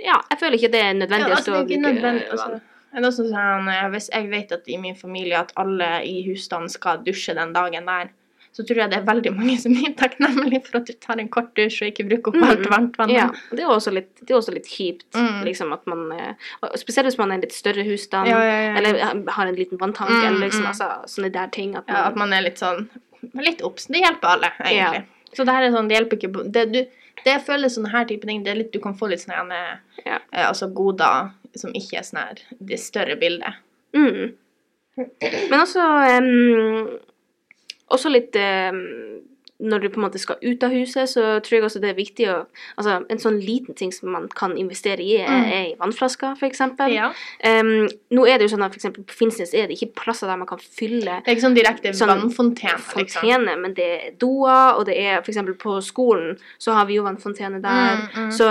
Ja, 0.00 0.16
jeg 0.32 0.38
føler 0.40 0.56
ikke 0.56 0.72
det 0.72 0.80
er 0.80 0.94
nødvendig 0.96 1.28
Ja, 1.28 1.34
å 1.34 1.38
altså, 1.38 1.54
ikke 1.60 1.78
bruke 1.80 1.94
nødvendig, 1.94 2.26
altså, 2.32 3.26
sånn, 3.28 3.68
eh, 3.68 3.88
Hvis 3.92 4.08
jeg 4.12 4.30
vet 4.30 4.52
at 4.56 4.68
i 4.68 4.78
min 4.80 4.96
familie 4.96 5.38
at 5.40 5.52
alle 5.60 5.90
i 6.08 6.22
husstanden 6.28 6.72
skal 6.72 7.02
dusje 7.04 7.34
den 7.36 7.52
dagen 7.56 7.88
der, 7.88 8.12
så 8.52 8.64
tror 8.66 8.80
jeg 8.82 8.90
det 8.90 8.98
er 8.98 9.04
veldig 9.06 9.30
mange 9.36 9.56
som 9.62 9.72
er 9.78 9.92
takknemlige 9.98 10.60
for 10.66 10.80
at 10.80 10.86
du 10.86 10.92
tar 10.98 11.20
en 11.22 11.28
kort 11.30 11.52
dusj 11.54 11.82
og 11.84 11.90
ikke 11.92 12.06
bruker 12.08 12.32
opp 12.34 12.48
alt 12.48 12.64
Mm, 12.64 12.70
varmt 12.72 12.96
vann. 12.98 13.10
Ja, 13.14 13.28
det 13.54 13.62
er 13.62 13.70
også 13.70 13.92
litt, 13.94 14.08
det 14.20 14.30
er 14.34 14.38
også 14.40 14.54
litt 14.56 14.66
kjipt, 14.66 15.06
Mm. 15.14 15.44
liksom, 15.46 15.72
at 15.72 15.86
man 15.86 16.10
eh, 16.12 16.34
Spesielt 16.76 17.06
hvis 17.06 17.18
man 17.18 17.30
er 17.30 17.34
en 17.38 17.40
litt 17.46 17.52
større 17.54 17.84
husstand, 17.86 18.28
Ja, 18.28 18.40
ja, 18.42 18.74
eller 18.78 18.98
har 19.30 19.46
en 19.46 19.54
liten 19.54 19.78
vanntank, 19.78 20.10
Mm, 20.10 20.24
eller 20.26 20.38
liksom, 20.46 20.62
mm. 20.66 20.72
altså, 20.72 20.88
sånne 21.06 21.30
der 21.32 21.46
ting. 21.48 21.76
At 21.76 21.86
man, 21.88 21.96
Ja, 21.96 22.06
at 22.08 22.16
man 22.16 22.32
er 22.32 22.42
litt 22.42 22.58
sånn 22.58 22.88
Litt 23.34 23.60
obs. 23.62 23.86
Det 23.86 24.00
hjelper 24.00 24.28
alle, 24.34 24.48
egentlig. 24.64 25.04
Så 25.36 25.44
det 25.44 25.52
her 25.54 25.62
er 25.62 25.70
sånn, 25.74 25.88
det 25.88 25.96
hjelper 25.98 26.16
ikke 26.18 26.50
det, 26.52 26.62
du, 26.72 26.78
det 27.24 27.32
jeg 27.34 27.42
føler 27.46 27.68
sånne 27.68 27.90
her 27.92 28.04
type 28.08 28.26
ting, 28.26 28.42
det 28.42 28.50
er 28.50 28.56
litt, 28.62 28.72
du 28.72 28.80
kan 28.80 28.94
få 28.96 29.08
litt 29.12 29.20
sånne 29.20 29.58
Ja. 30.06 30.18
eh, 30.32 30.46
altså 30.48 30.66
goder 30.74 31.30
som 31.54 31.70
ikke 31.76 31.98
er 32.00 32.02
sånn 32.08 32.18
her 32.22 32.40
det 32.58 32.78
større 32.80 33.16
bildet. 33.20 33.54
mm. 33.94 34.32
Men 35.50 35.60
også 35.60 35.84
em, 36.16 36.98
Også 37.90 38.10
litt 38.12 38.36
eh, 38.38 38.72
når 39.60 39.78
du 39.82 39.88
på 39.92 40.00
en 40.00 40.06
måte 40.06 40.18
skal 40.20 40.38
ut 40.40 40.62
av 40.64 40.72
huset, 40.72 41.08
så 41.10 41.24
tror 41.44 41.56
jeg 41.58 41.64
også 41.66 41.80
det 41.82 41.90
er 41.90 41.98
viktig 41.98 42.28
å 42.32 42.36
Altså, 42.78 42.94
en 43.12 43.18
sånn 43.20 43.40
liten 43.44 43.76
ting 43.76 43.92
som 43.92 44.08
man 44.14 44.28
kan 44.32 44.54
investere 44.56 45.02
i, 45.04 45.18
er, 45.20 45.28
Mm. 45.28 45.52
er 45.52 45.64
i 45.66 45.74
vannflasker, 45.76 46.38
eksempel. 46.48 46.94
Ja. 46.94 47.10
Um, 47.44 47.88
nå 48.10 48.24
er 48.26 48.38
det 48.38 48.48
jo 48.48 48.56
sånn 48.56 48.64
at 48.64 48.72
for 48.72 48.80
eksempel 48.80 49.04
på 49.04 49.18
Finnsnes 49.18 49.52
er 49.52 49.66
det 49.68 49.76
ikke 49.76 49.92
plasser 50.00 50.26
der 50.30 50.36
man 50.40 50.48
kan 50.48 50.58
fylle 50.58 51.20
Det 51.20 51.28
er 51.28 51.36
ikke 51.36 51.44
sånn 51.48 51.58
direkte 51.58 51.92
Sånn 51.92 52.08
vannfontene, 52.08 52.80
liksom. 52.96 53.20
fontene, 53.20 53.56
men 53.60 53.74
det 53.74 53.84
er 53.84 54.10
doer, 54.18 54.78
og 54.78 54.86
det 54.86 54.96
er 54.96 55.20
eksempel 55.20 55.54
på 55.60 55.80
skolen 55.84 56.38
så 56.58 56.72
har 56.72 56.86
vi 56.86 56.94
jo 56.96 57.04
vannfontene 57.04 57.60
der. 57.60 57.96
Mm, 58.00 58.24
mm. 58.24 58.30
Så 58.32 58.48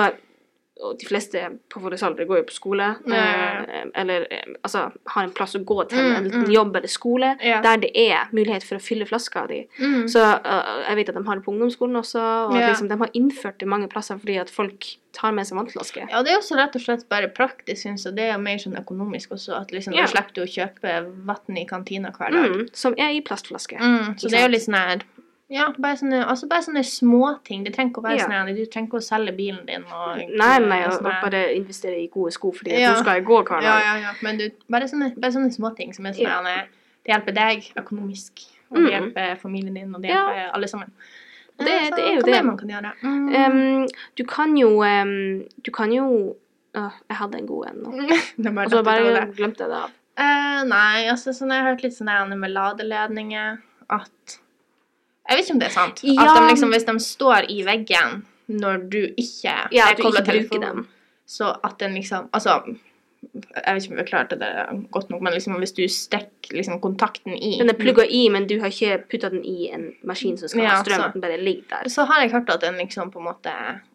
og 0.79 0.95
de 0.99 1.07
fleste 1.09 1.41
på 1.71 1.81
vår 1.83 1.97
alder 2.07 2.27
går 2.27 2.41
jo 2.41 2.45
på 2.47 2.55
skole, 2.55 2.85
eh, 3.11 3.81
eller 3.99 4.25
altså 4.63 4.85
har 5.13 5.25
en 5.25 5.33
plass 5.35 5.57
å 5.59 5.63
gå 5.63 5.81
til, 5.91 5.99
Mm, 5.99 6.15
en 6.15 6.23
liten 6.23 6.45
mm. 6.45 6.51
jobb 6.51 6.75
eller 6.75 6.87
skole, 6.91 7.29
yeah. 7.43 7.61
der 7.63 7.81
det 7.83 7.89
er 7.93 8.29
mulighet 8.31 8.63
for 8.63 8.79
å 8.79 8.83
fylle 8.83 9.05
flaska 9.05 9.45
di. 9.49 9.59
Mm. 9.79 10.07
Så 10.11 10.21
uh, 10.23 10.69
jeg 10.87 10.99
vet 10.99 11.11
at 11.11 11.19
de 11.19 11.23
har 11.27 11.39
det 11.39 11.45
på 11.45 11.51
ungdomsskolen 11.51 11.99
også, 11.99 12.21
og 12.21 12.55
at 12.55 12.69
liksom, 12.71 12.89
de 12.89 12.97
har 13.01 13.11
innført 13.13 13.59
det 13.59 13.67
mange 13.69 13.89
plasser 13.91 14.19
fordi 14.21 14.39
at 14.41 14.51
folk 14.53 14.87
tar 15.15 15.33
med 15.35 15.47
seg 15.49 15.59
vannflaske. 15.59 16.07
Ja, 16.07 16.23
det 16.23 16.33
er 16.33 16.39
også 16.39 16.57
rett 16.59 16.75
og 16.77 16.85
slett 16.85 17.05
bare 17.11 17.29
praktisk, 17.33 17.81
syns 17.83 18.05
jeg. 18.07 18.15
Det 18.17 18.29
er 18.29 18.41
mer 18.41 18.61
sånn 18.61 18.77
økonomisk 18.79 19.35
også, 19.35 19.57
at 19.59 19.73
liksom 19.75 19.95
yeah. 19.97 20.07
da 20.07 20.13
slipper 20.13 20.37
du 20.37 20.43
å 20.45 20.49
kjøpe 20.49 20.97
vann 21.29 21.59
i 21.59 21.65
kantina 21.69 22.13
hver 22.15 22.35
dag. 22.35 22.55
Mm, 22.55 22.67
som 22.77 22.97
er 22.97 23.17
i 23.17 23.23
plastflaske. 23.25 23.79
Mm, 23.79 24.15
så 24.21 24.31
det 24.31 24.39
er 24.39 24.47
jo 24.47 24.53
litt 24.55 24.67
sånn 24.67 24.79
her 24.79 25.07
Ja, 25.49 25.71
bare 25.81 25.97
sånne, 25.97 26.19
altså 26.29 26.45
bare 26.49 26.61
sånne 26.61 26.83
småting. 26.85 27.63
Det 27.65 27.73
trenger 27.73 27.89
ikke 27.91 28.01
å 28.03 28.05
være 28.05 28.17
Ja. 28.19 28.25
sånn 28.27 28.55
Du 28.55 28.65
trenger 28.65 28.87
ikke 28.87 28.99
å 28.99 29.05
selge 29.07 29.35
bilen 29.35 29.65
din 29.65 29.83
og 29.83 30.17
Nei, 30.17 30.59
nei, 30.59 30.83
og, 30.85 30.91
sånn 30.93 31.07
og 31.09 31.21
bare 31.23 31.55
investere 31.55 31.97
i 31.97 32.07
gode 32.07 32.31
sko 32.31 32.51
fordi 32.51 32.77
Ja. 32.79 32.93
du 32.93 32.99
skal 32.99 33.21
gå 33.21 33.43
hver 33.43 33.61
dag. 33.61 33.63
Ja, 33.63 33.79
ja, 33.79 33.95
ja. 34.01 34.11
Men 34.21 34.37
du, 34.37 34.49
bare 34.69 34.83
sånne, 34.87 35.15
bare 35.19 35.31
sånne 35.31 35.49
småting 35.51 35.93
som 35.95 36.05
er 36.05 36.11
sånn 36.13 36.21
Ja. 36.27 36.43
her 36.43 36.67
Det 37.05 37.15
hjelper 37.15 37.33
deg 37.33 37.63
økonomisk, 37.77 38.45
og 38.69 38.77
det 38.77 38.91
Mm. 38.93 39.13
hjelper 39.13 39.39
familien 39.39 39.73
din, 39.73 39.95
og 39.95 40.01
det 40.01 40.09
Ja. 40.11 40.27
hjelper 40.29 40.53
alle 40.53 40.67
sammen. 40.67 40.91
Det- 41.57 41.67
Eh, 41.67 41.89
så 41.89 41.95
det 41.95 42.05
er 42.05 42.15
jo 42.15 42.21
det. 42.21 42.45
man 42.45 42.57
kan 42.57 42.69
gjøre? 42.69 42.93
Mm. 43.01 43.35
Um, 43.35 43.87
du 44.15 44.23
kan 44.25 44.55
jo 44.57 44.83
um, 44.83 45.45
Du 45.63 45.71
kan 45.71 45.91
jo 45.91 46.35
uh, 46.75 46.91
jeg 47.09 47.17
hadde 47.17 47.35
en 47.39 47.47
god 47.47 47.65
en 47.69 47.75
nå. 47.83 47.91
det 48.37 48.57
Og 48.57 48.69
så 48.71 48.83
bare 48.83 49.25
glemte 49.33 49.57
jeg 49.57 49.69
det. 49.69 49.91
Eh, 50.17 50.63
nei, 50.65 51.07
altså 51.09 51.29
sånn, 51.33 51.49
jeg 51.49 51.63
har 51.63 51.73
hørt 51.73 51.81
litt 51.83 51.93
sånn 51.93 52.37
med 52.37 52.51
ladeledninger 52.51 53.59
at 53.89 54.39
Jeg 55.29 55.37
vet 55.37 55.45
ikke 55.45 55.53
om 55.53 55.59
det 55.61 55.67
er 55.69 55.75
sant. 55.75 56.03
Ja. 56.03 56.25
At 56.25 56.37
de 56.37 56.47
liksom, 56.49 56.71
hvis 56.73 56.87
de 56.87 56.99
står 57.05 57.49
i 57.53 57.59
veggen 57.67 58.23
når 58.49 58.77
du 58.89 59.01
ikke 59.13 59.55
Ja, 59.71 59.91
er 59.91 59.99
bruker 59.99 60.25
telefonen, 60.25 60.61
dem. 60.79 60.87
Så 61.29 61.51
at 61.63 61.75
den 61.79 61.93
liksom 61.93 62.29
Altså, 62.33 62.55
jeg 63.21 63.75
vet 63.75 63.83
ikke 63.83 63.91
om 63.93 63.97
vi 63.99 64.03
klarte 64.07 64.35
det 64.39 64.49
godt 64.91 65.09
nok, 65.11 65.21
men 65.21 65.33
liksom 65.33 65.57
hvis 65.59 65.73
du 65.75 65.81
stikker 65.91 66.55
liksom 66.55 66.79
kontakten 66.81 67.33
i 67.35 67.57
Den 67.59 67.69
er 67.69 67.73
plugga 67.77 68.05
i, 68.07 68.29
men 68.31 68.47
du 68.47 68.59
har 68.61 68.67
ikke 68.71 69.03
putta 69.11 69.29
den 69.29 69.43
i 69.45 69.69
en 69.73 69.93
maskin 70.07 70.37
som 70.39 70.47
skal 70.47 70.63
Ja, 70.63 70.69
ha 70.69 70.83
strøm. 70.83 71.01
så- 71.03 71.11
Den 71.13 71.21
bare 71.21 71.37
ligger 71.37 71.63
der. 71.83 71.89
Så 71.89 72.05
har 72.07 72.21
jeg 72.21 72.31
hørt 72.31 72.49
at 72.49 72.61
den 72.61 72.75
liksom 72.79 73.11
på 73.11 73.19
en 73.19 73.25
måte 73.25 73.51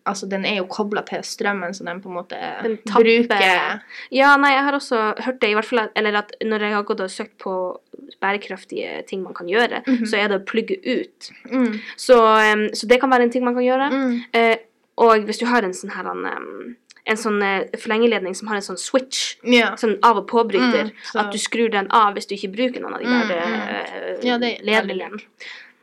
Altså, 0.07 0.29
den 0.29 0.45
er 0.45 0.57
jo 0.59 0.67
kobla 0.67 1.01
til 1.07 1.23
strømmen, 1.25 1.73
så 1.73 1.83
den 1.85 2.03
på 2.03 2.09
en 2.11 2.15
måte 2.15 2.37
bruker 2.85 3.81
Ja, 4.13 4.37
nei, 4.37 4.51
jeg 4.53 4.63
har 4.65 4.73
også 4.73 5.15
hørt 5.25 5.41
det, 5.41 5.49
i 5.51 5.55
hvert 5.55 5.65
fall 5.65 5.79
at, 5.79 5.91
Eller 5.97 6.19
at 6.19 6.33
når 6.45 6.59
jeg 6.61 6.73
har 6.75 6.83
gått 6.83 7.01
og 7.01 7.09
søkt 7.11 7.39
på 7.39 7.79
bærekraftige 8.21 9.07
ting 9.07 9.23
man 9.23 9.35
kan 9.35 9.47
gjøre, 9.49 9.83
Mhm. 9.87 10.05
så 10.07 10.17
er 10.19 10.29
det 10.29 10.41
å 10.41 10.45
plugge 10.45 10.77
ut. 10.85 11.31
Mm. 11.51 11.81
Så, 11.97 12.15
um, 12.53 12.69
så 12.75 12.87
det 12.87 13.01
kan 13.01 13.11
være 13.11 13.23
en 13.23 13.31
ting 13.31 13.45
man 13.45 13.55
kan 13.55 13.65
gjøre. 13.65 13.91
Mm. 13.91 14.21
Uh, 14.35 14.57
og 14.99 15.25
hvis 15.25 15.39
du 15.39 15.47
har 15.47 15.63
en 15.65 15.73
sånn 15.73 15.91
her 15.91 16.05
em, 16.11 16.77
en 17.07 17.17
sånn 17.17 17.41
forlengeledning 17.43 17.81
forlengerledning 17.81 18.35
som 18.35 18.49
har 18.49 18.57
en 18.57 18.63
sånn 18.63 18.79
switch, 18.79 19.37
Yeah. 19.45 19.75
sånn 19.77 19.99
av- 20.03 20.17
og 20.17 20.27
påbryter, 20.27 20.91
Mm, 20.91 21.21
at 21.21 21.33
du 21.33 21.39
skrur 21.39 21.71
den 21.71 21.87
av 21.91 22.15
hvis 22.15 22.27
du 22.27 22.35
ikke 22.35 22.53
bruker 22.55 22.81
noen 22.81 22.95
av 22.95 23.01
de 23.01 23.07
Mm, 23.07 23.29
der 23.29 23.41
mm. 23.45 23.55
eh, 23.69 24.27
Ja, 24.27 24.39
ledningene. 24.39 25.21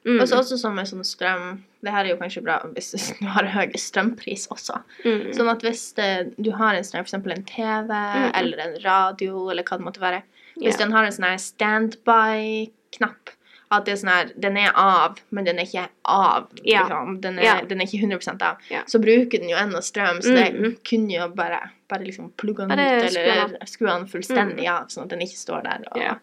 Mm. 0.03 0.19
Og 0.19 0.27
så 0.27 0.37
også 0.39 0.57
som 0.57 0.73
med 0.75 0.87
sånn 0.87 1.03
strøm 1.05 1.59
Det 1.83 1.91
her 1.91 2.05
er 2.05 2.09
jo 2.09 2.15
kanskje 2.17 2.41
bra 2.43 2.59
hvis 2.73 2.91
du 3.19 3.25
har 3.35 3.43
høy 3.45 3.71
strømpris 3.77 4.47
også. 4.49 4.81
mm. 5.05 5.31
Sånn 5.33 5.49
at 5.51 5.61
hvis 5.61 5.93
det, 5.95 6.33
du 6.41 6.51
har 6.51 6.73
en 6.75 6.83
sånn, 6.83 7.01
eksempel 7.03 7.31
en 7.37 7.43
TV 7.43 7.87
Mm. 7.93 8.31
eller 8.33 8.57
en 8.57 8.77
radio 8.83 9.49
eller 9.51 9.63
hva 9.63 9.77
det 9.77 9.85
måtte 9.85 9.99
være 10.01 10.23
Hvis 10.57 10.73
yeah. 10.73 10.77
den 10.79 10.91
har 10.91 11.03
en 11.05 11.11
sånn 11.11 11.37
standby-knapp 11.39 13.29
at 13.71 13.85
det 13.85 13.93
er 13.93 13.99
sånn 14.01 14.09
her, 14.11 14.31
den 14.37 14.57
er 14.57 14.71
av, 14.75 15.19
men 15.31 15.45
den 15.47 15.59
er 15.59 15.63
ikke 15.69 15.87
av. 16.05 16.47
Ja. 16.63 16.83
Liksom. 16.83 17.21
Den, 17.21 17.39
er, 17.39 17.43
Ja. 17.43 17.61
den 17.61 17.81
er 17.81 17.85
ikke 17.85 18.01
100% 18.03 18.41
av. 18.41 18.57
Ja. 18.69 18.81
Så 18.85 18.99
bruker 19.01 19.39
den 19.39 19.49
jo 19.49 19.55
enda 19.57 19.79
strøm, 19.81 20.19
så 20.21 20.33
det 20.35 20.53
Mm. 20.53 20.75
kunne 20.83 21.09
jo 21.15 21.27
bare, 21.29 21.59
bare 21.89 22.03
liksom 22.03 22.31
plugge 22.37 22.67
den 22.67 22.69
Bare 22.69 22.97
ut, 23.05 23.15
eller 23.15 23.57
skru 23.65 23.87
den 23.87 24.07
fullstendig 24.07 24.67
av, 24.67 24.87
sånn 24.87 25.03
at 25.03 25.09
den 25.09 25.19
ikke 25.21 25.37
står 25.37 25.63
der 25.63 25.83
og 25.91 25.97
Ja. 26.01 26.15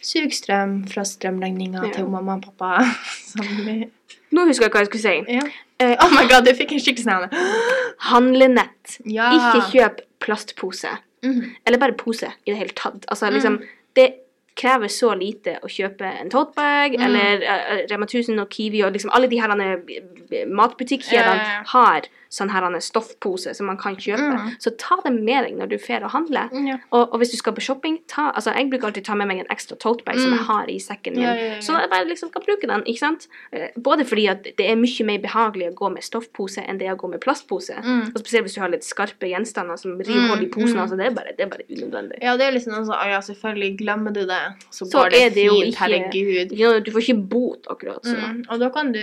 suger 0.00 0.30
strøm 0.30 0.88
fra 0.88 1.02
strømregninga 1.02 1.92
til 1.94 2.06
mamma 2.08 2.34
og 2.36 2.42
pappa. 2.42 2.78
Nå 4.32 4.44
husker 4.48 4.64
jeg 4.66 4.72
hva 4.72 4.80
jeg 4.82 4.88
skulle 4.90 5.02
si. 5.02 5.38
Eh, 5.78 5.96
Oh 6.00 6.10
my 6.10 6.26
god, 6.28 6.44
du 6.44 6.52
fikk 6.52 6.72
en 6.72 6.78
skikkelig 6.80 7.04
sånn 7.04 7.30
handlenett. 8.10 8.98
Ja. 9.04 9.30
Ikke 9.36 9.70
kjøp 9.72 10.00
plastpose. 10.20 10.98
Mm. 11.22 11.42
Eller 11.66 11.78
bare 11.78 11.92
pose 11.98 12.28
i 12.44 12.50
det 12.52 12.56
hele 12.56 12.74
tatt. 12.74 13.04
Altså 13.10 13.28
Mm. 13.30 13.34
liksom 13.34 13.62
Det 13.94 14.14
krever 14.56 14.88
så 14.88 15.12
lite 15.14 15.58
å 15.62 15.68
kjøpe 15.68 16.08
en 16.22 16.30
totebag 16.32 16.96
Mm. 16.96 17.02
eller 17.06 17.42
uh, 17.44 17.86
Rema 17.90 18.06
1000 18.06 18.40
og 18.40 18.48
Kiwi 18.50 18.82
og 18.86 18.92
liksom 18.94 19.10
alle 19.12 19.28
de 19.28 19.40
her 19.40 19.50
matbutikkjedene 20.46 21.34
yeah. 21.36 21.64
har 21.72 22.06
sånn 22.36 22.50
her 22.50 22.64
stoffpose 22.82 23.52
som 23.54 23.68
man 23.70 23.78
kan 23.80 23.94
kjøpe. 23.96 24.24
Mm. 24.34 24.48
Så 24.60 24.72
ta 24.80 24.96
det 25.04 25.12
med 25.14 25.44
deg 25.46 25.54
når 25.56 25.68
du 25.70 25.76
drar 25.78 26.04
og 26.08 26.10
handler. 26.12 26.48
Yeah. 26.52 26.80
Og, 26.90 27.12
og 27.14 27.20
hvis 27.22 27.30
du 27.32 27.36
skal 27.38 27.54
på 27.56 27.62
shopping, 27.64 28.00
ta 28.10 28.26
Altså, 28.36 28.52
jeg 28.56 28.68
bruker 28.72 28.88
alltid 28.90 29.06
ta 29.06 29.14
med 29.16 29.28
meg 29.30 29.38
en 29.44 29.52
ekstra 29.54 29.76
totebag 29.80 30.18
som 30.18 30.32
Mm. 30.32 30.36
jeg 30.36 30.46
har 30.48 30.70
i 30.72 30.78
sekken 30.82 31.14
min. 31.14 31.22
yeah, 31.22 31.36
yeah, 31.38 31.60
sånn 31.62 31.76
at 31.78 31.86
jeg 31.86 31.90
bare 31.94 32.08
liksom 32.10 32.32
kan 32.34 32.42
bruke 32.44 32.66
den, 32.68 32.82
ikke 32.84 32.98
sant? 33.04 33.28
Eh, 33.52 33.68
Både 33.78 34.04
fordi 34.04 34.26
at 34.28 34.42
det 34.58 34.66
er 34.66 34.76
mye 34.76 35.04
mer 35.06 35.18
behagelig 35.22 35.70
å 35.70 35.74
gå 35.78 35.92
med 35.94 36.02
stoffpose 36.04 36.64
enn 36.66 36.78
det 36.78 36.90
å 36.90 36.96
gå 36.98 37.08
med 37.12 37.20
plastpose. 37.22 37.76
Mm. 37.84 38.10
Og 38.12 38.18
spesielt 38.20 38.44
hvis 38.48 38.54
du 38.58 38.60
har 38.60 38.72
litt 38.74 38.84
skarpe 38.84 39.30
gjenstander 39.30 39.78
som 39.78 39.96
river 39.98 40.16
Mm, 40.26 40.28
hull 40.32 40.42
i 40.44 40.48
posen. 40.50 40.76
mm. 40.76 40.82
Altså, 40.82 40.96
det 40.98 41.06
er 41.06 41.14
bare, 41.14 41.32
det 41.36 41.44
er 41.46 41.50
bare 41.54 41.66
unødvendig. 41.70 42.18
Ja, 42.22 42.36
det 42.36 42.46
er 42.48 42.52
liksom 42.58 42.74
sånn, 42.84 43.06
ja, 43.08 43.20
selvfølgelig, 43.20 43.78
glemmer 43.78 44.12
du 44.12 44.24
det, 44.26 44.42
så, 44.70 44.84
Så 44.86 44.90
går 44.98 45.10
det 45.10 45.20
det 45.34 45.48
fint, 45.50 45.64
ikke- 45.64 45.78
herregud. 45.78 46.52
Ja, 46.58 46.78
du 46.80 46.90
får 46.92 47.00
ikke 47.04 47.28
bot, 47.28 47.66
akkurat. 47.70 48.02
Så. 48.04 48.16
Mm. 48.16 48.44
Og 48.50 48.60
da 48.60 48.68
kan 48.70 48.92
du, 48.92 49.00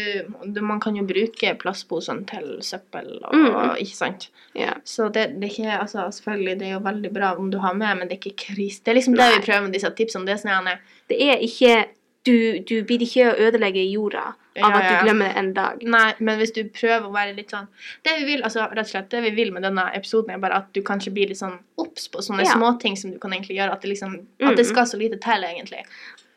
du, 0.53 0.61
man 0.61 0.79
kan 0.79 0.95
jo 0.95 1.03
bruke 1.03 1.53
plastposene 1.59 2.25
til 2.29 2.57
søppel, 2.61 3.19
og, 3.23 3.33
Mm. 3.35 3.75
ikke 3.79 3.95
sant? 3.95 4.29
Yeah. 4.55 4.75
Så 4.85 5.09
det, 5.13 5.39
det 5.41 5.43
er 5.49 5.53
ikke, 5.63 5.79
altså 5.79 6.07
selvfølgelig, 6.11 6.59
det 6.59 6.67
er 6.67 6.73
jo 6.73 6.79
veldig 6.79 7.13
bra 7.13 7.33
om 7.37 7.49
du 7.51 7.57
har 7.59 7.73
med, 7.73 7.97
men 7.97 8.07
det 8.07 8.17
er 8.17 8.21
ikke 8.29 8.53
kris. 8.55 8.79
Det 8.79 8.91
er 8.91 8.95
liksom 8.99 9.15
det 9.15 9.29
vi 9.37 9.45
prøver 9.51 9.61
med 9.67 9.73
disse 9.73 9.89
tipsene, 9.97 10.25
det 10.25 10.33
er 10.33 10.43
sånn 10.47 10.77
Det 11.09 11.21
er 11.21 11.37
ikke 11.41 11.85
du, 12.25 12.59
du 12.59 12.83
blir 12.87 12.99
ikke 13.03 13.31
å 13.33 13.35
ødelegge 13.49 13.83
jorda 13.91 14.33
Ja, 14.55 14.67
av 14.67 14.75
at 14.77 14.83
du 14.89 15.05
glemmer 15.07 15.27
det 15.33 15.37
en 15.41 15.53
dag. 15.53 15.81
nei, 15.83 16.13
men 16.19 16.37
hvis 16.39 16.53
du 16.53 16.63
prøver 16.69 17.07
å 17.07 17.11
være 17.11 17.35
litt 17.35 17.49
sånn, 17.51 17.67
det 18.05 18.13
vi 18.19 18.25
vil, 18.25 18.43
altså 18.43 18.67
rett 18.69 18.85
og 18.85 18.91
slett, 18.91 19.09
det 19.09 19.21
vi 19.23 19.31
vil 19.31 19.51
med 19.51 19.63
denne 19.63 19.87
episoden 19.97 20.29
er 20.35 20.37
bare 20.39 20.55
at 20.61 20.71
du 20.73 20.81
kanskje 20.81 21.11
blir 21.13 21.27
litt 21.27 21.37
sånn 21.41 21.57
opps 21.77 22.07
på 22.13 22.21
sånne 22.21 22.45
Ja. 22.45 22.53
småting 22.53 22.95
som 22.97 23.11
du 23.11 23.17
kan 23.19 23.31
egentlig 23.33 23.57
gjøre, 23.57 23.73
at 23.73 23.81
det 23.81 23.89
liksom, 23.89 24.13
Mm. 24.39 24.47
at 24.51 24.55
det 24.55 24.65
skal 24.67 24.85
så 24.85 24.97
lite 24.97 25.19
til 25.19 25.43
egentlig. 25.43 25.83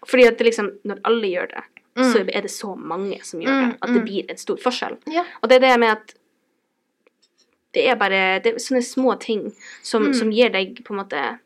Fordi 0.06 0.26
at 0.26 0.38
det 0.38 0.46
liksom, 0.46 0.70
når 0.84 1.00
alle 1.04 1.26
gjør 1.28 1.48
det, 1.54 1.62
Mm. 1.96 2.12
så 2.12 2.18
er 2.20 2.40
det 2.42 2.50
så 2.50 2.74
mange 2.76 3.22
som 3.24 3.40
gjør 3.40 3.48
Mm, 3.48 3.68
det, 3.70 3.78
at 3.82 3.88
det 3.88 4.00
mm. 4.02 4.04
blir 4.06 4.24
en 4.30 4.36
stor 4.36 4.56
forskjell. 4.56 4.96
Ja. 5.06 5.24
Og 5.42 5.48
det 5.48 5.56
er 5.62 5.68
det 5.70 5.80
med 5.80 5.90
at 5.90 6.14
det 7.74 7.86
er 7.88 7.94
bare 7.96 8.40
det 8.40 8.54
er 8.54 8.58
sånne 8.58 8.82
små 8.82 9.18
ting 9.20 9.52
som, 9.82 10.02
Mm. 10.08 10.14
som 10.14 10.30
gir 10.32 10.48
deg 10.50 10.82
på 10.84 10.90
en 10.94 11.04
måte 11.04 11.38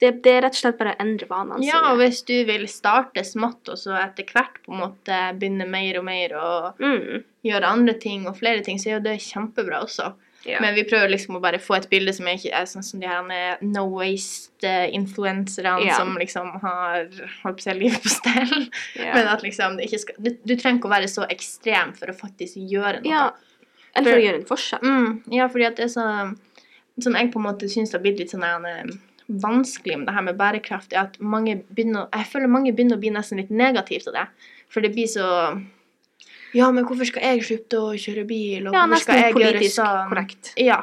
det, 0.00 0.22
det 0.24 0.32
er 0.32 0.40
rett 0.46 0.54
og 0.56 0.60
slett 0.62 0.78
bare 0.78 0.94
å 0.96 1.00
endre 1.04 1.26
vanene 1.28 1.64
Ja, 1.66 1.80
og 1.92 1.98
hvis 2.00 2.22
du 2.24 2.44
vil 2.48 2.66
starte 2.68 3.20
smått, 3.26 3.68
og 3.68 3.76
så 3.76 3.92
etter 4.00 4.24
hvert 4.32 4.56
på 4.64 4.72
en 4.72 4.80
måte 4.86 5.18
begynne 5.38 5.66
mer 5.68 5.98
og 6.00 6.04
mer 6.08 6.34
og 6.40 6.78
Mm. 6.80 7.22
gjøre 7.44 7.64
andre 7.68 7.94
ting 8.00 8.26
og 8.26 8.36
flere 8.38 8.62
ting, 8.64 8.78
så 8.78 8.88
er 8.90 8.98
jo 8.98 9.04
det 9.10 9.18
kjempebra 9.20 9.82
også. 9.84 10.12
Ja. 10.46 10.56
Men 10.64 10.74
vi 10.74 10.84
prøver 10.88 11.10
liksom 11.12 11.36
å 11.36 11.40
bare 11.44 11.58
få 11.60 11.76
et 11.76 11.90
bilde 11.90 12.14
som 12.16 12.24
ikke 12.26 12.48
er 12.56 12.64
sånn 12.64 12.82
som 12.82 12.98
de 13.00 13.06
her 13.06 13.58
no 13.60 13.82
waste-influenserne 13.98 15.84
Ja. 15.86 15.96
som 15.96 16.16
liksom 16.16 16.50
har 16.62 17.08
holdt 17.42 17.60
på 17.60 17.70
å 17.70 17.76
livet 17.78 18.02
på 18.02 18.08
stell. 18.08 18.70
ja. 18.96 19.14
Men 19.14 19.28
at 19.28 19.42
liksom 19.42 19.76
det 19.76 19.86
ikke 19.88 19.98
skal 20.00 20.14
du, 20.18 20.30
du 20.44 20.56
trenger 20.56 20.78
ikke 20.80 20.88
å 20.88 20.94
være 20.96 21.08
så 21.12 21.26
ekstrem 21.28 21.92
for 21.96 22.06
å 22.12 22.16
faktisk 22.16 22.56
gjøre 22.56 23.02
noe. 23.02 23.10
ja. 23.10 23.30
Eller 23.94 24.04
for 24.06 24.10
For- 24.12 24.20
å 24.20 24.24
gjøre 24.24 24.38
en 24.40 24.46
forskjell. 24.46 24.80
Mm, 24.86 25.22
ja, 25.34 25.48
fordi 25.48 25.66
at 25.66 25.76
det 25.76 25.84
er 25.84 25.94
så 26.00 26.36
Sånn 27.00 27.14
jeg 27.16 27.30
på 27.32 27.38
en 27.40 27.46
måte 27.46 27.64
syns 27.70 27.92
har 27.94 28.00
blitt 28.02 28.18
litt 28.18 28.28
sånn 28.30 28.42
vanskelig 29.30 29.98
med 29.98 30.08
det 30.08 30.14
her 30.16 30.24
med 30.26 30.38
bærekraft, 30.38 30.92
er 30.92 31.06
at 31.08 31.18
mange 31.20 31.60
begynner 31.70 32.08
Jeg 32.12 32.26
føler 32.32 32.50
mange 32.50 32.72
begynner 32.72 32.98
å 32.98 33.02
bli 33.02 33.12
nesten 33.14 33.38
litt 33.38 33.50
negative 33.50 34.06
til 34.06 34.16
det. 34.16 34.26
For 34.70 34.84
det 34.84 34.92
blir 34.94 35.06
så 35.10 35.26
Ja, 36.54 36.70
men 36.74 36.84
hvorfor 36.84 37.06
skal 37.06 37.22
jeg 37.22 37.44
slutte 37.46 37.78
å 37.78 37.92
kjøre 37.94 38.26
bil, 38.26 38.68
og 38.68 38.74
Ja, 38.74 38.86
hvorfor 38.86 39.04
skal 39.04 39.22
jeg 39.22 39.34
gjøre 39.38 39.70
sånn? 39.70 40.08
korrekt. 40.10 40.54
Ja. 40.58 40.80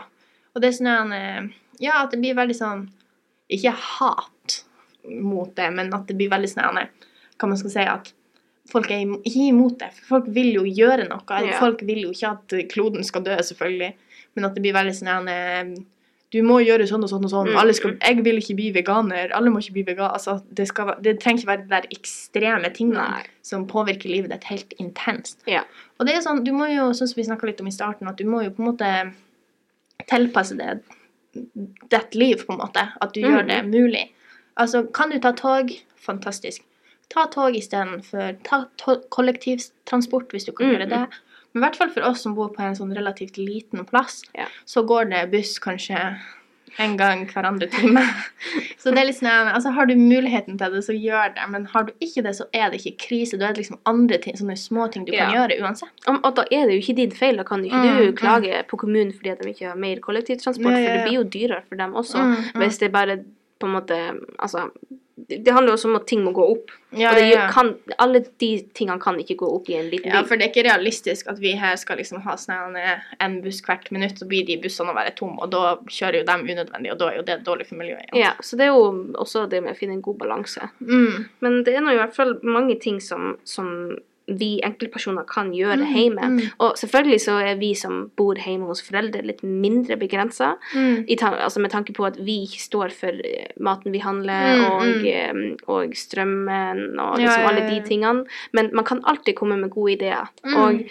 Og 0.55 0.61
det 0.63 0.71
er 0.71 0.77
sånn 0.79 1.13
eh, 1.13 1.49
Ja, 1.83 2.03
at 2.03 2.11
det 2.11 2.21
blir 2.23 2.37
veldig 2.37 2.55
sånn 2.57 2.87
Ikke 3.49 3.73
hat 3.75 4.61
mot 5.07 5.53
det, 5.55 5.71
men 5.73 5.93
at 5.93 6.07
det 6.07 6.15
blir 6.19 6.31
veldig 6.31 6.49
sånn 6.51 6.79
eh, 6.81 7.09
Hva 7.37 7.51
man 7.51 7.59
skal 7.59 7.73
si 7.75 7.85
at 7.87 8.13
Folk 8.67 8.89
er 8.91 9.05
ikke 9.23 9.45
imot 9.47 9.77
det, 9.79 9.93
for 9.95 10.17
folk 10.17 10.25
vil 10.35 10.49
jo 10.51 10.65
gjøre 10.67 11.05
noe. 11.07 11.23
Ja. 11.39 11.55
Folk 11.55 11.85
vil 11.87 12.01
jo 12.01 12.09
ikke 12.11 12.33
at 12.33 12.55
kloden 12.67 13.05
skal 13.07 13.23
dø, 13.23 13.37
selvfølgelig, 13.39 13.93
men 14.35 14.43
at 14.43 14.57
det 14.57 14.63
blir 14.65 14.75
veldig 14.75 14.95
sånn 14.97 15.29
eh, 15.31 15.69
Du 16.35 16.41
må 16.43 16.57
gjøre 16.59 16.83
sånn 16.89 17.05
og 17.05 17.11
sånn 17.11 17.23
og 17.23 17.31
sånn. 17.31 17.49
Mm. 17.53 17.69
Skal, 17.77 17.93
jeg 18.03 18.23
vil 18.25 18.41
ikke 18.41 18.55
bli 18.57 18.71
veganer. 18.75 19.31
Alle 19.37 19.51
må 19.53 19.61
ikke 19.63 19.77
bli 19.77 19.85
veganer. 19.87 20.11
Altså, 20.17 20.41
det, 20.51 20.65
skal, 20.67 20.91
det 21.03 21.13
trenger 21.23 21.39
ikke 21.39 21.51
være 21.53 21.63
de 21.63 21.71
der 21.71 21.87
ekstreme 21.95 22.71
tingene 22.75 23.21
som 23.47 23.63
påvirker 23.69 24.11
livet 24.11 24.33
ditt 24.33 24.49
helt 24.49 24.75
intenst. 24.83 25.39
Ja. 25.47 25.63
Og 25.97 26.09
det 26.09 26.17
er 26.17 26.25
sånn, 26.25 26.43
du 26.43 26.51
må 26.51 26.67
jo, 26.67 26.89
sånn 26.97 27.07
som 27.07 27.21
vi 27.21 27.27
snakka 27.29 27.47
litt 27.47 27.63
om 27.63 27.71
i 27.71 27.75
starten, 27.75 28.09
at 28.11 28.19
du 28.19 28.27
må 28.27 28.43
jo 28.43 28.51
på 28.51 28.63
en 28.63 28.69
måte 28.73 28.91
tilpasse 30.11 30.57
det 30.59 30.81
ditt 31.93 32.15
liv, 32.15 32.43
på 32.43 32.55
en 32.55 32.59
måte. 32.59 32.83
At 32.99 33.13
du 33.15 33.21
gjør 33.21 33.43
Mhm. 33.43 33.47
det 33.47 33.61
mulig. 33.71 34.05
Altså, 34.57 34.83
kan 34.91 35.09
du 35.09 35.19
ta 35.19 35.31
tog? 35.31 35.71
Fantastisk. 35.95 36.63
Ta 37.09 37.25
tog 37.31 37.55
istedenfor 37.55 38.35
Ta 38.43 38.65
to 38.77 38.97
kollektivtransport 39.09 40.27
hvis 40.31 40.45
du 40.45 40.51
kan 40.51 40.67
mm. 40.67 40.73
gjøre 40.73 40.89
det. 40.89 41.07
Men 41.57 41.63
i 41.63 41.65
hvert 41.65 41.77
fall 41.79 41.89
for 41.89 42.05
oss 42.05 42.21
som 42.21 42.35
bor 42.37 42.51
på 42.53 42.61
en 42.61 42.75
sånn 42.77 42.93
relativt 42.93 43.37
liten 43.41 43.81
plass, 43.89 44.21
Ja. 44.37 44.45
så 44.65 44.83
går 44.85 45.09
det 45.09 45.31
buss 45.31 45.57
kanskje 45.59 46.19
en 46.77 46.93
gang 46.97 47.23
hver 47.25 47.45
andre 47.49 47.65
time. 47.73 48.03
Så 48.77 48.91
det 48.93 48.99
er 49.01 49.07
litt 49.07 49.17
sånn, 49.17 49.47
altså 49.49 49.71
Har 49.73 49.87
du 49.89 49.95
muligheten 49.97 50.59
til 50.59 50.75
det, 50.75 50.83
så 50.85 50.93
gjør 50.93 51.31
det. 51.33 51.47
Men 51.49 51.65
har 51.73 51.87
du 51.87 51.93
ikke 51.99 52.21
det, 52.23 52.35
så 52.37 52.45
er 52.53 52.69
det 52.69 52.77
ikke 52.85 53.07
krise. 53.07 53.39
Da 53.41 53.47
er 53.47 53.55
det 53.57 53.63
liksom 53.63 53.79
andre 53.89 54.19
ting, 54.21 54.35
sånne 54.37 54.53
små 54.61 54.85
ting 54.93 55.07
du 55.07 55.11
kan 55.15 55.33
gjøre 55.33 55.57
uansett. 55.65 55.89
Og, 56.07 56.19
og 56.21 56.35
da 56.37 56.45
er 56.53 56.67
det 56.69 56.77
jo 56.77 56.83
ikke 56.83 56.95
din 56.99 57.15
feil. 57.17 57.39
Da 57.41 57.43
kan 57.47 57.65
ikke 57.65 57.81
Mm, 57.81 57.97
du 57.97 58.11
mm. 58.11 58.15
klage 58.19 58.61
på 58.69 58.77
kommunen 58.83 59.11
fordi 59.15 59.33
at 59.33 59.41
de 59.41 59.49
ikke 59.55 59.71
har 59.71 59.79
mer 59.81 60.03
kollektivtransport, 60.05 60.69
Ja, 60.71 60.77
ja, 60.77 60.85
for 60.85 60.93
det 60.99 61.07
blir 61.09 61.17
jo 61.17 61.25
dyrere 61.39 61.63
for 61.65 61.81
dem 61.81 61.97
også. 61.97 62.21
Mm, 62.21 62.35
mm. 62.53 62.61
Hvis 62.61 62.77
det 62.83 62.91
bare 62.93 63.17
på 63.59 63.65
en 63.71 63.73
måte 63.79 63.97
Altså, 64.37 64.67
det, 65.17 65.51
handler 65.51 65.71
jo 65.71 65.75
også 65.79 65.87
om 65.89 65.95
at 65.97 66.05
ting 66.07 66.21
må 66.21 66.31
gå 66.35 66.43
opp. 66.45 66.71
Ja, 66.93 67.09
og 67.09 67.17
det 67.17 67.23
ja, 67.25 67.39
ja. 67.39 67.45
Kan, 67.51 67.71
alle 67.97 68.21
de 68.21 68.49
tingene 68.77 69.01
kan 69.01 69.17
ikke 69.19 69.39
gå 69.41 69.49
opp 69.49 69.69
i 69.71 69.75
en 69.79 69.89
liten 69.89 70.13
Ja, 70.13 70.21
for 70.27 70.37
det 70.37 70.45
er 70.45 70.51
ikke 70.51 70.65
realistisk 70.69 71.31
at 71.31 71.41
vi 71.41 71.55
her 71.57 71.73
skal 71.81 71.97
liksom 71.99 72.21
ha 72.23 72.35
sånn 72.39 72.77
eh, 72.79 73.07
en 73.23 73.39
buss 73.43 73.63
hvert 73.65 73.89
minutt, 73.95 74.21
så 74.21 74.27
blir 74.29 74.45
de 74.47 74.59
bussene 74.61 74.93
å 74.93 74.97
være 74.97 75.15
tomme, 75.17 75.41
og 75.41 75.51
da 75.55 75.73
kjører 75.89 76.21
jo 76.21 76.27
dem 76.29 76.45
unødvendig, 76.45 76.93
og 76.93 77.01
da 77.01 77.09
er 77.09 77.17
jo 77.17 77.25
det 77.31 77.39
dårlig 77.47 77.67
for 77.71 77.81
miljøet. 77.81 78.13
Ja, 78.17 78.35
så 78.39 78.59
det 78.59 78.67
er 78.67 78.75
jo 78.75 78.85
også 79.17 79.47
det 79.51 79.63
med 79.65 79.73
å 79.73 79.79
finne 79.79 79.97
en 79.97 80.05
god 80.05 80.21
balanse. 80.21 80.69
Mm. 80.85 81.25
Men 81.43 81.59
det 81.65 81.73
er 81.73 81.83
nå 81.83 81.97
i 81.97 81.99
hvert 81.99 82.15
fall 82.15 82.37
mange 82.45 82.77
ting 82.83 83.01
som, 83.03 83.33
som 83.47 83.73
vi 84.27 84.59
enkeltpersoner 84.63 85.23
kan 85.27 85.53
gjøre 85.55 85.77
Mm, 85.77 85.93
hjemme. 85.95 86.21
mm. 86.29 86.39
Og 86.59 86.75
selvfølgelig 86.77 87.21
så 87.23 87.37
er 87.47 87.55
vi 87.55 87.73
som 87.73 88.11
bor 88.17 88.35
hjemme 88.35 88.65
hos 88.67 88.81
foreldre, 88.83 89.21
litt 89.23 89.41
mindre 89.43 89.95
begrensa. 89.97 90.57
Mm. 90.75 91.05
altså 91.21 91.59
med 91.61 91.71
tanke 91.71 91.93
på 91.93 92.05
at 92.05 92.17
vi 92.19 92.43
ikke 92.43 92.61
står 92.61 92.89
for 92.91 93.07
eh, 93.23 93.47
maten 93.59 93.91
vi 93.91 93.99
handler, 93.99 94.57
Mm, 94.57 94.65
og, 94.65 94.81
mm. 94.85 95.05
eh, 95.05 95.55
og 95.67 95.95
strømmen 95.95 96.99
og 96.99 97.19
Ja, 97.19 97.25
liksom 97.25 97.41
ja, 97.41 97.47
alle 97.49 97.69
de 97.69 97.81
tingene. 97.87 98.25
Men 98.53 98.69
man 98.73 98.83
kan 98.85 99.01
alltid 99.05 99.35
komme 99.35 99.57
med 99.57 99.69
gode 99.69 99.91
ideer. 99.93 100.27
Mm. 100.45 100.55
Og 100.55 100.83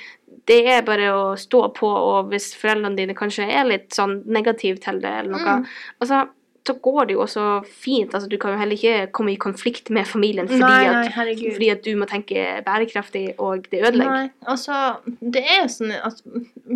det 0.46 0.66
er 0.66 0.82
bare 0.82 1.10
å 1.12 1.36
stå 1.36 1.74
på, 1.74 1.86
og 1.86 2.28
hvis 2.30 2.54
foreldrene 2.54 2.96
dine 2.96 3.14
kanskje 3.14 3.48
er 3.50 3.64
litt 3.64 3.90
sånn 3.90 4.22
negative 4.26 4.78
til 4.78 5.00
det, 5.00 5.10
eller 5.10 5.30
noe, 5.30 5.66
altså 6.00 6.28
så 6.66 6.74
går 6.82 7.08
det 7.08 7.14
jo 7.16 7.22
også 7.24 7.44
fint. 7.66 8.14
altså 8.14 8.28
Du 8.28 8.36
kan 8.42 8.54
jo 8.54 8.58
heller 8.60 8.76
ikke 8.76 9.12
komme 9.14 9.32
i 9.32 9.38
konflikt 9.40 9.90
med 9.94 10.08
familien 10.08 10.48
fordi, 10.50 10.60
Nei, 10.64 10.88
nei, 10.90 11.04
at, 11.06 11.44
fordi 11.54 11.70
at 11.72 11.84
du 11.84 11.92
må 12.00 12.08
tenke 12.10 12.42
bærekraftig, 12.66 13.24
og 13.38 13.68
det 13.70 13.84
ødelegger. 13.84 14.26
Nei, 14.26 14.50
altså, 14.50 14.80
det 15.20 15.44
er 15.44 15.62
jo 15.62 15.70
sånn 15.76 15.94
at 15.96 16.20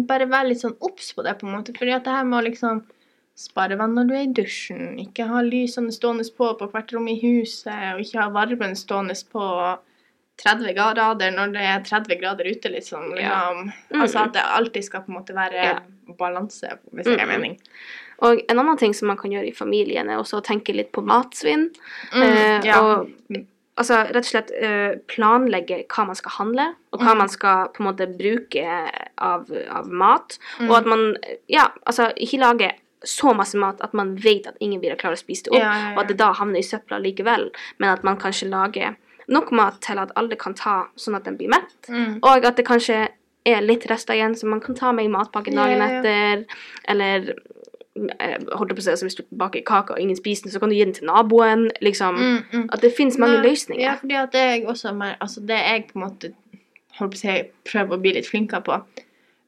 Bare 0.09 0.29
vær 0.31 0.47
litt 0.47 0.63
sånn 0.63 0.79
obs 0.87 1.11
på 1.17 1.27
det, 1.27 1.37
på 1.41 1.49
en 1.49 1.57
måte. 1.59 1.75
Fordi 1.77 1.95
at 1.97 2.07
det 2.07 2.15
her 2.15 2.27
med 2.29 2.39
å 2.41 2.47
liksom 2.47 2.85
spare 3.41 3.77
vann 3.81 3.95
når 3.97 4.09
du 4.09 4.15
er 4.15 4.25
i 4.27 4.33
dusjen, 4.37 4.99
ikke 5.01 5.27
ha 5.31 5.41
lysene 5.45 5.93
stående 5.95 6.27
på 6.37 6.53
på 6.61 6.69
hvert 6.73 6.93
rom 6.95 7.09
i 7.09 7.19
huset, 7.23 7.95
og 7.95 8.03
ikke 8.05 8.21
ha 8.21 8.29
varmen 8.35 8.77
stående 8.79 9.17
på 9.33 9.47
30 10.41 10.75
grader 10.77 11.33
når 11.35 11.55
det 11.55 11.65
er 11.69 11.83
30 11.85 12.21
grader 12.21 12.49
ute, 12.49 12.73
liksom. 12.73 13.11
Ja. 13.17 13.41
liksom. 13.51 13.73
Mm. 13.91 14.03
Altså 14.05 14.23
at 14.25 14.37
det 14.37 14.45
alltid 14.59 14.87
skal 14.87 15.05
på 15.05 15.13
en 15.13 15.19
måte 15.21 15.37
være 15.37 15.65
Ja. 15.65 15.81
balanse, 16.19 16.79
hvis 16.93 17.07
det 17.07 17.21
er 17.21 17.27
mening. 17.29 17.59
Og 18.23 18.43
en 18.49 18.59
annen 18.59 18.77
ting 18.81 18.93
som 18.95 19.09
man 19.09 19.17
kan 19.17 19.31
gjøre 19.33 19.49
i 19.49 19.55
familien, 19.57 20.11
er 20.11 20.19
også 20.21 20.41
å 20.41 20.45
tenke 20.45 20.75
litt 20.77 20.93
på 20.93 21.03
matsvinn. 21.07 21.71
Mm, 22.13 22.23
Eh, 22.23 22.61
ja. 22.69 22.81
Og 22.81 23.09
altså 23.81 23.97
rett 24.13 24.17
og 24.27 24.29
slett 24.29 24.51
eh, 24.61 24.99
planlegge 25.09 25.87
hva 25.89 26.05
man 26.07 26.17
skal 26.19 26.31
handle, 26.39 26.67
og 26.93 27.01
hva 27.01 27.15
Mm. 27.15 27.19
man 27.19 27.29
skal 27.33 27.69
på 27.73 27.81
en 27.81 27.87
måte 27.89 28.07
bruke 28.19 28.67
av, 29.19 29.49
av 29.71 29.89
mat. 29.89 30.39
Mm. 30.59 30.69
Og 30.71 30.77
at 30.77 30.87
man 30.87 31.17
ja, 31.49 31.69
altså 31.87 32.11
ikke 32.17 32.41
lager 32.43 32.73
så 33.03 33.33
masse 33.35 33.57
mat 33.57 33.81
at 33.81 33.95
man 33.95 34.17
vet 34.17 34.47
at 34.47 34.57
ingen 34.61 34.81
vil 34.83 34.93
klare 35.01 35.17
å 35.17 35.23
spise 35.23 35.45
det 35.45 35.53
opp, 35.55 35.63
Ja, 35.63 35.73
ja, 35.73 35.93
og 35.95 36.03
at 36.03 36.09
det 36.09 36.19
da 36.19 36.33
havner 36.37 36.59
i 36.61 36.67
søpla 36.67 36.99
likevel, 37.01 37.51
men 37.79 37.89
at 37.89 38.05
man 38.05 38.19
kanskje 38.21 38.51
lager 38.51 38.97
nok 39.29 39.51
mat 39.53 39.81
til 39.81 39.97
at 39.99 40.11
alle 40.17 40.37
kan 40.37 40.53
ta, 40.55 40.89
sånn 40.99 41.17
at 41.17 41.25
den 41.25 41.39
blir 41.39 41.49
mett. 41.49 41.89
Mm. 41.89 42.19
Og 42.23 42.45
at 42.45 42.57
det 42.57 42.67
kanskje 42.67 43.09
er 43.47 43.61
litt 43.63 43.87
rester 43.89 44.13
igjen 44.19 44.35
som 44.37 44.51
man 44.51 44.61
kan 44.61 44.75
ta 44.77 44.93
med 44.93 45.07
i 45.07 45.09
matpakken 45.09 45.55
dagen 45.57 45.81
etter. 45.81 46.45
Eller 46.85 47.31
holdt 48.57 48.75
på 48.75 48.81
å 48.81 48.85
si, 48.85 48.91
altså 48.91 49.07
hvis 49.09 49.15
du 49.19 49.23
baker 49.37 49.63
kake 49.67 49.95
og 49.95 50.01
ingen 50.01 50.17
spiser 50.17 50.47
den, 50.47 50.53
så 50.55 50.61
kan 50.63 50.69
du 50.73 50.75
gi 50.77 50.85
den 50.85 50.95
til 50.97 51.07
naboen. 51.09 51.69
Liksom. 51.85 52.17
Mm, 52.17 52.39
mm. 52.53 52.67
At 52.73 52.81
det 52.85 52.93
finnes 52.97 53.19
mange 53.19 53.39
Nei, 53.41 53.51
løsninger. 53.51 53.85
Ja, 53.85 53.95
fordi 54.01 54.15
at 54.21 54.33
det 54.33 54.45
jeg 54.47 54.67
også 54.67 54.93
mer 54.97 55.17
Altså, 55.21 55.41
det 55.41 55.59
jeg 55.59 55.87
på 55.93 55.99
en 55.99 56.05
måte 56.07 56.33
holdt 56.99 57.15
på 57.15 57.19
å 57.19 57.23
si, 57.23 57.37
prøver 57.71 57.97
å 57.97 58.01
bli 58.03 58.13
litt 58.17 58.29
flinkere 58.29 58.63
på 58.67 58.81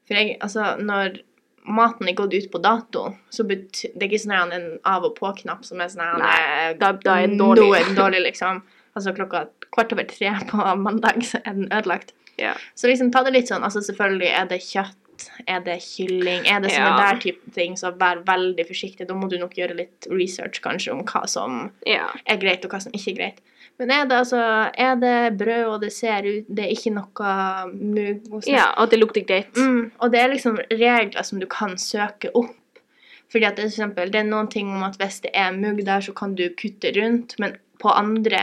For 0.07 0.13
jeg, 0.19 0.37
altså, 0.41 0.73
når 0.83 1.19
maten 1.63 2.09
er 2.11 2.15
gått 2.17 2.33
ut 2.35 2.49
på 2.51 2.59
dato, 2.59 3.05
så 3.31 3.45
betyr 3.47 3.93
det 3.95 4.03
er 4.03 4.09
ikke 4.11 4.23
sånn 4.25 4.51
en 4.51 4.65
av 4.85 5.05
og 5.07 5.13
på-knapp 5.15 5.63
som 5.63 5.79
er 5.79 5.87
sånn 5.93 6.17
Nei, 6.19 6.39
eh, 6.41 6.73
da- 6.79 6.91
da 6.91 7.19
er 7.21 7.27
den 7.27 7.37
dårlig. 7.39 7.69
Er 7.79 7.85
den 7.87 7.95
dårlig, 7.95 8.21
liksom. 8.25 8.61
Altså 8.95 9.13
klokka 9.15 9.47
kvart 9.71 9.93
over 9.95 10.03
tre 10.03 10.33
på 10.49 10.75
mandag, 10.77 11.23
så 11.23 11.39
er 11.45 11.53
den 11.53 11.69
ødelagt. 11.71 12.11
Ja. 12.37 12.53
Så 12.75 12.89
liksom 12.89 13.11
ta 13.13 13.21
det 13.23 13.33
litt 13.33 13.47
sånn 13.47 13.61
Altså 13.63 13.79
selvfølgelig 13.85 14.29
er 14.33 14.45
det 14.49 14.59
kjøtt, 14.65 14.97
er 15.47 15.63
det 15.65 15.79
kylling, 15.83 16.45
er 16.47 16.59
det 16.63 16.71
sånne 16.73 16.91
Ja. 16.91 17.11
der 17.11 17.19
type 17.21 17.53
ting, 17.55 17.75
så 17.79 17.91
vær 17.97 18.23
veldig 18.25 18.65
forsiktig. 18.67 19.07
Da 19.07 19.13
må 19.13 19.29
du 19.29 19.37
nok 19.39 19.55
gjøre 19.55 19.75
litt 19.77 20.07
research 20.09 20.61
kanskje 20.61 20.93
om 20.93 21.03
hva 21.03 21.27
som 21.27 21.71
ja. 21.85 22.09
er 22.25 22.37
greit, 22.37 22.65
og 22.65 22.71
hva 22.71 22.81
som 22.81 22.91
ikke 22.91 23.11
er 23.11 23.19
greit. 23.21 23.41
Men 23.79 23.91
er 23.91 24.05
det 24.05 24.17
altså 24.17 24.39
Er 24.77 24.95
det 25.01 25.37
brød, 25.37 25.65
og 25.65 25.81
det 25.81 25.91
ser 25.93 26.27
ut 26.27 26.45
Det 26.47 26.65
er 26.65 26.73
ikke 26.75 26.91
noe 26.93 27.31
mugg 27.73 28.45
ja, 28.45 28.67
og 28.77 28.91
det 28.91 28.99
lukter 28.99 29.25
greit. 29.25 29.55
Mm, 29.57 29.91
og 29.99 30.11
det 30.11 30.19
er 30.19 30.27
liksom 30.27 30.59
regler 30.69 31.23
som 31.23 31.39
du 31.39 31.47
kan 31.49 31.77
søke 31.77 32.29
opp. 32.35 32.53
Fordi 33.31 33.45
at 33.45 33.57
det, 33.57 33.63
for 33.63 33.71
eksempel, 33.71 34.11
det 34.13 34.19
er 34.19 34.29
noen 34.29 34.47
ting 34.47 34.69
om 34.69 34.83
at 34.85 34.99
hvis 35.01 35.23
det 35.23 35.31
er 35.33 35.55
mugg 35.57 35.81
der, 35.85 36.01
så 36.05 36.13
kan 36.13 36.35
du 36.35 36.49
kutte 36.53 36.91
rundt, 36.93 37.33
men 37.39 37.55
på 37.83 37.91
andre 37.91 38.39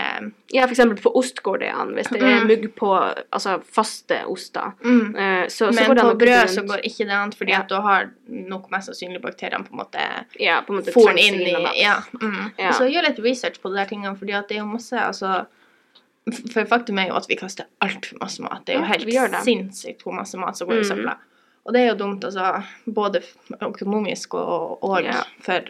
Ja, 0.52 0.66
eksempel 0.66 0.98
på 1.00 1.12
ost 1.16 1.38
går 1.46 1.58
det 1.62 1.68
an, 1.72 1.94
hvis 1.96 2.08
det 2.12 2.20
er 2.20 2.40
Mm. 2.42 2.46
mugg 2.50 2.64
på 2.76 2.90
altså 3.32 3.54
faste 3.64 4.18
oster. 4.28 4.72
mm. 4.84 5.16
Eh, 5.16 5.46
så, 5.48 5.70
så 5.70 5.74
Men 5.74 5.86
går 5.88 5.94
det 5.94 6.02
på 6.08 6.18
brød 6.24 6.48
så 6.52 6.62
går 6.68 6.82
ikke 6.84 7.06
det 7.08 7.16
an, 7.16 7.32
fordi 7.32 7.50
Ja. 7.54 7.60
at 7.60 7.68
da 7.68 7.80
har 7.80 8.10
nok 8.28 8.70
mest 8.70 8.90
sannsynlig 8.90 9.22
bakteriene 9.22 9.64
på 9.64 9.72
en 9.72 9.78
måte 9.80 10.04
ja, 10.40 10.60
på 10.60 10.74
en 10.74 10.80
måte 10.82 10.92
foren 10.92 11.18
inn 11.18 11.40
i. 11.40 11.54
Ja. 11.80 11.96
Mm. 12.20 12.52
Ja. 12.58 12.72
Så 12.76 12.84
gjør 12.90 13.08
litt 13.08 13.18
research 13.24 13.60
på 13.62 13.70
de 13.72 13.76
der 13.80 13.86
tingene, 13.86 14.16
fordi 14.18 14.32
at 14.36 14.48
det 14.48 14.56
er 14.58 14.60
jo 14.60 14.66
masse 14.66 14.92
altså 14.98 15.46
For 16.52 16.64
faktum 16.68 16.98
er 17.00 17.08
jo 17.08 17.14
at 17.16 17.26
vi 17.28 17.34
kaster 17.34 17.64
altfor 17.82 18.18
masse 18.20 18.42
mat. 18.44 18.60
Det 18.66 18.74
er 18.76 18.78
jo 18.78 18.84
helt 18.84 19.34
sinnssykt 19.42 20.02
hvor 20.04 20.12
masse 20.14 20.36
mat 20.38 20.56
som 20.56 20.68
går 20.68 20.76
i 20.76 20.84
Mhm. 20.84 20.90
søpla. 20.90 21.14
Og 21.66 21.72
det 21.74 21.80
er 21.80 21.88
jo 21.88 21.94
dumt, 21.96 22.20
altså. 22.24 22.62
Både 22.86 23.22
økonomisk 23.60 24.34
og, 24.34 24.78
og 24.84 25.02
Ja. 25.02 25.22
for 25.40 25.60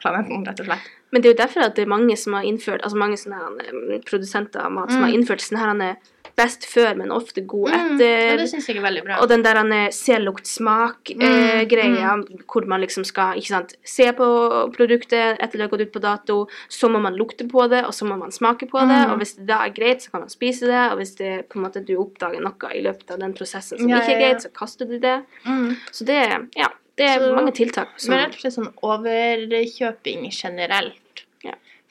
planeten, 0.00 0.44
rett 0.46 0.60
og 0.60 0.66
slett. 0.66 0.86
Men 1.14 1.22
det 1.22 1.28
er 1.30 1.34
jo 1.36 1.42
derfor 1.44 1.62
at 1.68 1.76
det 1.78 1.84
er 1.84 1.90
mange 1.92 2.16
som 2.18 2.34
har 2.34 2.42
innført 2.42 2.82
Altså 2.82 2.98
mange 2.98 3.14
sånne 3.20 3.38
her, 3.38 3.94
eh, 3.94 4.00
produsenter 4.02 4.64
av 4.66 4.72
mat 4.74 4.90
som 4.90 5.00
Mm. 5.00 5.04
har 5.06 5.14
innført 5.14 5.40
sånn 5.44 5.58
her 5.60 5.70
han 5.70 5.80
er 5.82 5.96
best 6.36 6.64
før, 6.66 6.96
men 6.98 7.12
ofte 7.14 7.44
god 7.46 7.70
Mm. 7.70 7.94
etter. 7.94 8.30
Ja, 8.30 8.36
det 8.36 8.48
syns 8.50 8.66
jeg 8.66 8.76
er 8.78 8.82
veldig 8.82 9.04
bra. 9.04 9.20
Og 9.22 9.28
den 9.28 9.42
der 9.44 9.54
eh, 9.62 9.90
se, 9.90 10.16
lukt, 10.18 10.46
smak-greia, 10.50 12.24
hvor 12.50 12.66
man 12.66 12.80
liksom 12.80 13.04
skal 13.06 13.36
ikke 13.38 13.46
sant, 13.52 13.74
se 13.84 14.10
på 14.12 14.26
produktet 14.74 15.38
etter 15.38 15.52
det 15.58 15.60
har 15.60 15.68
gått 15.68 15.80
ut 15.86 15.92
på 15.92 16.00
dato, 16.02 16.48
så 16.68 16.90
må 16.90 17.00
man 17.00 17.14
lukte 17.14 17.46
på 17.48 17.68
det, 17.70 17.84
og 17.84 17.92
så 17.94 18.04
må 18.08 18.18
man 18.18 18.30
smake 18.34 18.66
på 18.68 18.80
det, 18.82 18.98
Mm. 19.06 19.12
og 19.12 19.18
hvis 19.20 19.36
det 19.36 19.46
da 19.46 19.60
er 19.64 19.70
greit, 19.70 20.02
så 20.02 20.10
kan 20.10 20.20
man 20.22 20.28
spise 20.28 20.66
det, 20.66 20.90
og 20.92 20.98
hvis 20.98 21.14
det 21.16 21.48
på 21.48 21.56
en 21.56 21.62
måte 21.70 21.84
du 21.86 21.94
oppdager 21.96 22.40
noe 22.42 22.74
i 22.74 22.82
løpet 22.82 23.10
av 23.12 23.18
den 23.20 23.32
prosessen 23.34 23.78
som 23.78 23.88
Ja, 23.88 24.00
ikke 24.00 24.16
er 24.16 24.20
greit, 24.20 24.42
så 24.42 24.52
kaster 24.52 24.86
du 24.88 24.98
det. 24.98 25.22
mm. 25.46 25.76
Så 25.92 26.04
det, 26.04 26.48
ja, 26.56 26.68
det 26.96 27.06
er 27.06 27.18
Så- 27.20 27.34
mange 27.34 27.52
tiltak. 27.52 27.88
Som, 27.96 28.10
Men 28.10 28.24
rett 28.30 28.34
og 28.34 28.40
slett 28.40 28.54
sånn 28.58 28.72
overkjøping 28.82 30.30
generelt. 30.32 30.94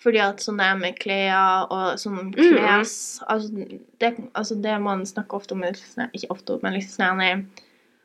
Fordi 0.04 0.20
at 0.20 0.42
sånn 0.44 0.60
det 0.60 0.66
er 0.68 0.80
med 0.80 0.98
klær 1.00 1.72
og 1.72 2.00
sånn 2.02 2.34
Mm. 2.36 2.58
altså, 2.68 3.68
det, 4.00 4.10
altså 4.36 4.62
det 4.62 4.74
man 4.82 5.06
snakker 5.08 5.40
ofte 5.40 5.56
om 5.56 5.64
Ikke 5.64 6.30
ofte, 6.30 6.60
men 6.64 6.74
liksom 6.74 7.06
sånn 7.06 7.24
er 7.24 7.46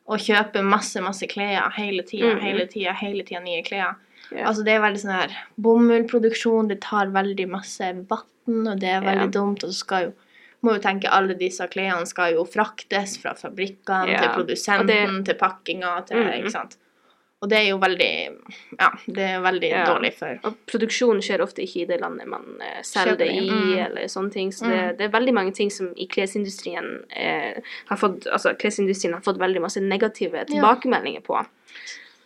Å 0.08 0.16
kjøpe 0.16 0.62
masse, 0.64 0.96
masse 1.04 1.26
klær 1.28 1.70
hele 1.76 2.02
tida, 2.02 2.36
Mm. 2.36 2.40
hele 2.40 2.66
tida, 2.66 2.94
hele 2.96 3.22
tida 3.24 3.42
nye 3.44 3.62
klær. 3.62 3.96
Yeah. 4.32 4.48
Altså 4.48 4.64
det 4.64 4.72
er 4.72 4.80
veldig 4.80 5.00
sånn 5.02 5.12
her 5.12 5.34
Bomullproduksjon, 5.60 6.68
det 6.68 6.80
tar 6.80 7.12
veldig 7.12 7.48
masse 7.48 7.92
vann, 8.08 8.66
og 8.66 8.80
det 8.80 8.88
er 8.88 9.00
veldig 9.04 9.28
yeah. 9.28 9.36
dumt. 9.36 9.64
Og 9.64 9.70
så 9.70 9.84
skal 9.84 10.02
jo 10.08 10.12
må 10.62 10.74
jo 10.74 10.82
tenke 10.82 11.10
alle 11.14 11.36
disse 11.38 11.62
klærne 11.70 12.06
skal 12.06 12.32
jo 12.34 12.44
fraktes 12.48 13.16
fra 13.22 13.34
fabrikkene 13.38 14.08
yeah. 14.10 14.24
til 14.24 14.32
produsenten, 14.34 14.88
produsenten 14.88 15.24
til 15.28 15.34
pakkinga 15.38 16.06
til 16.08 16.16
Mm. 16.18 16.32
Ikke 16.40 16.50
sant. 16.50 16.76
Og 17.38 17.50
det 17.50 17.58
er 17.58 17.68
jo 17.68 17.78
veldig 17.78 18.12
Ja, 18.80 18.88
det 19.06 19.26
er 19.28 19.42
veldig 19.44 19.70
Ja. 19.70 19.84
dårlig 19.86 20.12
for 20.18 20.40
Og 20.48 20.56
produksjonen 20.66 21.22
skjer 21.22 21.42
ofte 21.44 21.62
ikke 21.62 21.82
i 21.82 21.86
det 21.86 22.00
landet 22.00 22.26
man 22.26 22.42
uh, 22.58 22.80
selger 22.82 23.16
det 23.20 23.28
i, 23.30 23.44
mm. 23.46 23.78
eller 23.86 24.08
sånne 24.10 24.34
ting. 24.34 24.50
Så 24.52 24.66
det, 24.66 24.98
det 24.98 25.06
er 25.06 25.14
veldig 25.14 25.34
mange 25.34 25.54
ting 25.54 25.70
som 25.70 25.92
i 25.96 26.08
klesindustrien 26.10 27.04
uh, 27.14 27.62
har 27.86 28.00
fått 28.00 28.26
Altså, 28.26 28.54
klesindustrien 28.58 29.14
har 29.14 29.22
fått 29.22 29.38
veldig 29.38 29.62
masse 29.62 29.80
negative 29.80 30.44
tilbakemeldinger 30.50 31.22
på. 31.22 31.38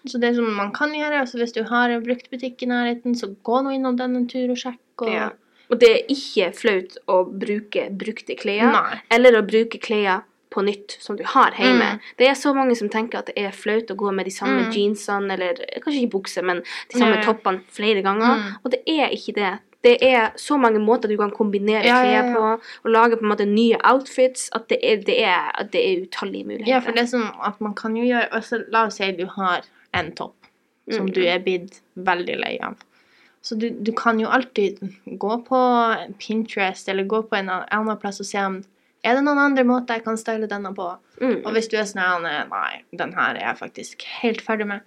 Så 0.08 0.18
det 0.18 0.34
som 0.34 0.48
man 0.56 0.72
kan 0.74 0.94
gjøre, 0.96 1.20
altså 1.20 1.38
hvis 1.38 1.54
du 1.54 1.62
har 1.68 1.92
en 1.92 2.02
bruktbutikk 2.02 2.64
i 2.64 2.72
nærheten, 2.72 3.14
så 3.14 3.28
gå 3.44 3.60
nå 3.62 3.76
innom 3.76 3.96
den 4.00 4.16
en 4.16 4.26
tur 4.26 4.50
og 4.50 4.58
sjekk. 4.58 4.82
Og... 5.04 5.12
Ja. 5.12 5.30
Og 5.70 5.78
det 5.80 5.88
er 5.88 6.10
ikke 6.12 6.50
flaut 6.56 6.98
å 7.08 7.22
bruke 7.24 7.86
brukte 7.96 8.34
klær, 8.36 8.72
Nei. 8.74 8.98
eller 9.14 9.38
å 9.38 9.44
bruke 9.46 9.78
klær 9.80 10.24
på 10.52 10.62
nytt 10.64 10.96
som 11.00 11.16
du 11.18 11.24
har 11.24 11.50
hjemme. 11.58 11.88
Mm. 11.96 12.00
Det 12.20 12.28
er 12.28 12.34
så 12.38 12.52
mange 12.54 12.76
som 12.78 12.88
tenker 12.92 13.18
at 13.22 13.26
det 13.32 13.38
er 13.46 13.50
flaut 13.56 13.90
å 13.90 13.96
gå 13.96 14.12
med 14.14 14.26
de 14.28 14.30
samme 14.36 14.66
Mm. 14.68 14.72
jeansene, 14.76 15.32
eller 15.32 15.54
kanskje 15.80 16.02
ikke 16.04 16.12
bukser, 16.18 16.44
men 16.44 16.62
de 16.92 16.98
samme 16.98 17.16
Ja, 17.16 17.20
ja. 17.20 17.26
toppene 17.32 17.60
flere 17.72 18.02
ganger. 18.04 18.36
Mm. 18.38 18.56
Og 18.64 18.70
det 18.70 18.80
er 18.86 19.08
ikke 19.16 19.34
det. 19.40 19.52
Det 19.82 19.96
er 20.06 20.30
så 20.38 20.54
mange 20.60 20.78
måter 20.78 21.08
du 21.10 21.16
kan 21.18 21.32
kombinere 21.34 21.82
Ja, 21.84 22.04
ja, 22.04 22.22
klær 22.22 22.28
ja. 22.28 22.34
på, 22.36 22.60
og 22.84 22.90
lage 22.92 23.16
på 23.18 23.24
en 23.26 23.30
måte 23.32 23.46
nye 23.50 23.76
outfits, 23.82 24.48
at 24.54 24.68
det 24.68 24.78
er, 24.82 24.96
det 25.02 25.16
er, 25.24 25.50
at 25.58 25.72
det 25.72 25.80
er 25.82 26.04
utallige 26.06 26.44
muligheter. 26.46 26.68
Ja, 26.70 26.78
for 26.78 26.92
det 26.92 27.02
er 27.02 27.10
sånn 27.18 27.32
at 27.42 27.60
man 27.60 27.74
kan 27.74 27.96
jo 27.96 28.04
gjøre 28.04 28.28
altså, 28.30 28.62
La 28.70 28.84
oss 28.86 28.96
si 29.00 29.10
du 29.12 29.26
har 29.26 29.62
en 29.92 30.12
topp 30.12 30.34
som 30.90 31.06
Mm. 31.06 31.12
du 31.14 31.20
er 31.26 31.38
blitt 31.40 31.80
veldig 31.96 32.36
lei 32.40 32.58
av. 32.62 32.76
Så 33.42 33.58
du, 33.58 33.70
du 33.70 33.90
kan 33.92 34.20
jo 34.20 34.28
alltid 34.28 34.78
gå 35.18 35.44
på 35.48 35.58
Pinterest 36.20 36.88
eller 36.88 37.04
gå 37.04 37.22
på 37.28 37.36
en 37.38 37.48
annen 37.50 37.96
plass 37.98 38.20
og 38.20 38.26
se 38.26 38.38
om 38.38 38.60
er 39.04 39.14
det 39.16 39.24
noen 39.24 39.38
andre 39.38 39.64
måter 39.64 39.94
jeg 39.98 40.04
kan 40.04 40.16
style 40.16 40.46
denne 40.48 40.74
på. 40.74 40.88
Mm. 41.20 41.44
Og 41.44 41.52
hvis 41.52 41.68
du 41.68 41.76
er 41.76 41.84
sånn 41.84 42.22
Nei, 42.22 42.82
den 42.92 43.12
her 43.12 43.34
er 43.34 43.40
jeg 43.48 43.58
faktisk 43.58 44.02
helt 44.22 44.40
ferdig 44.40 44.66
med. 44.66 44.80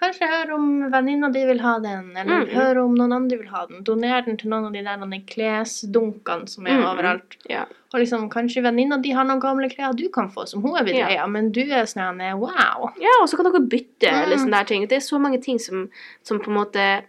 Kanskje 0.00 0.24
hør 0.30 0.54
om 0.54 0.90
venninna 0.90 1.28
di 1.30 1.42
vil 1.44 1.58
ha 1.60 1.78
den, 1.78 2.16
eller 2.16 2.46
Mm. 2.46 2.54
hør 2.54 2.78
om 2.86 2.94
noen 2.96 3.12
andre 3.12 3.36
vil 3.36 3.48
ha 3.48 3.66
den. 3.66 3.82
Doner 3.84 4.22
den 4.24 4.36
til 4.38 4.48
noen 4.48 4.64
av 4.66 4.72
de 4.72 4.82
der 4.82 4.96
klesdunkene 5.26 6.48
som 6.48 6.66
er 6.66 6.78
Mm. 6.78 6.84
overalt. 6.86 7.36
Ja. 7.50 7.64
Og 7.92 8.00
liksom, 8.00 8.30
kanskje 8.30 8.62
venninna 8.62 8.96
di 9.02 9.10
har 9.10 9.24
noen 9.24 9.40
gamle 9.40 9.68
klær 9.68 9.94
du 9.94 10.08
kan 10.08 10.30
få, 10.30 10.46
som 10.48 10.62
hun 10.62 10.76
er 10.78 10.84
blitt 10.84 10.96
Ja. 11.10 11.26
men 11.26 11.50
du 11.52 11.60
er 11.60 11.84
sånn 11.84 12.18
wow. 12.38 12.90
ja, 12.98 13.10
og 13.20 13.28
så 13.28 13.36
kan 13.36 13.44
dere 13.52 13.60
bytte, 13.68 14.08
eller 14.08 14.36
Mm. 14.36 14.44
sånne 14.46 14.50
der 14.58 14.64
ting. 14.64 14.86
Det 14.88 14.96
er 14.96 15.00
så 15.00 15.20
mange 15.20 15.42
ting 15.42 15.58
som, 15.58 15.90
som 16.22 16.38
på 16.40 16.48
en 16.48 16.54
måte 16.56 17.02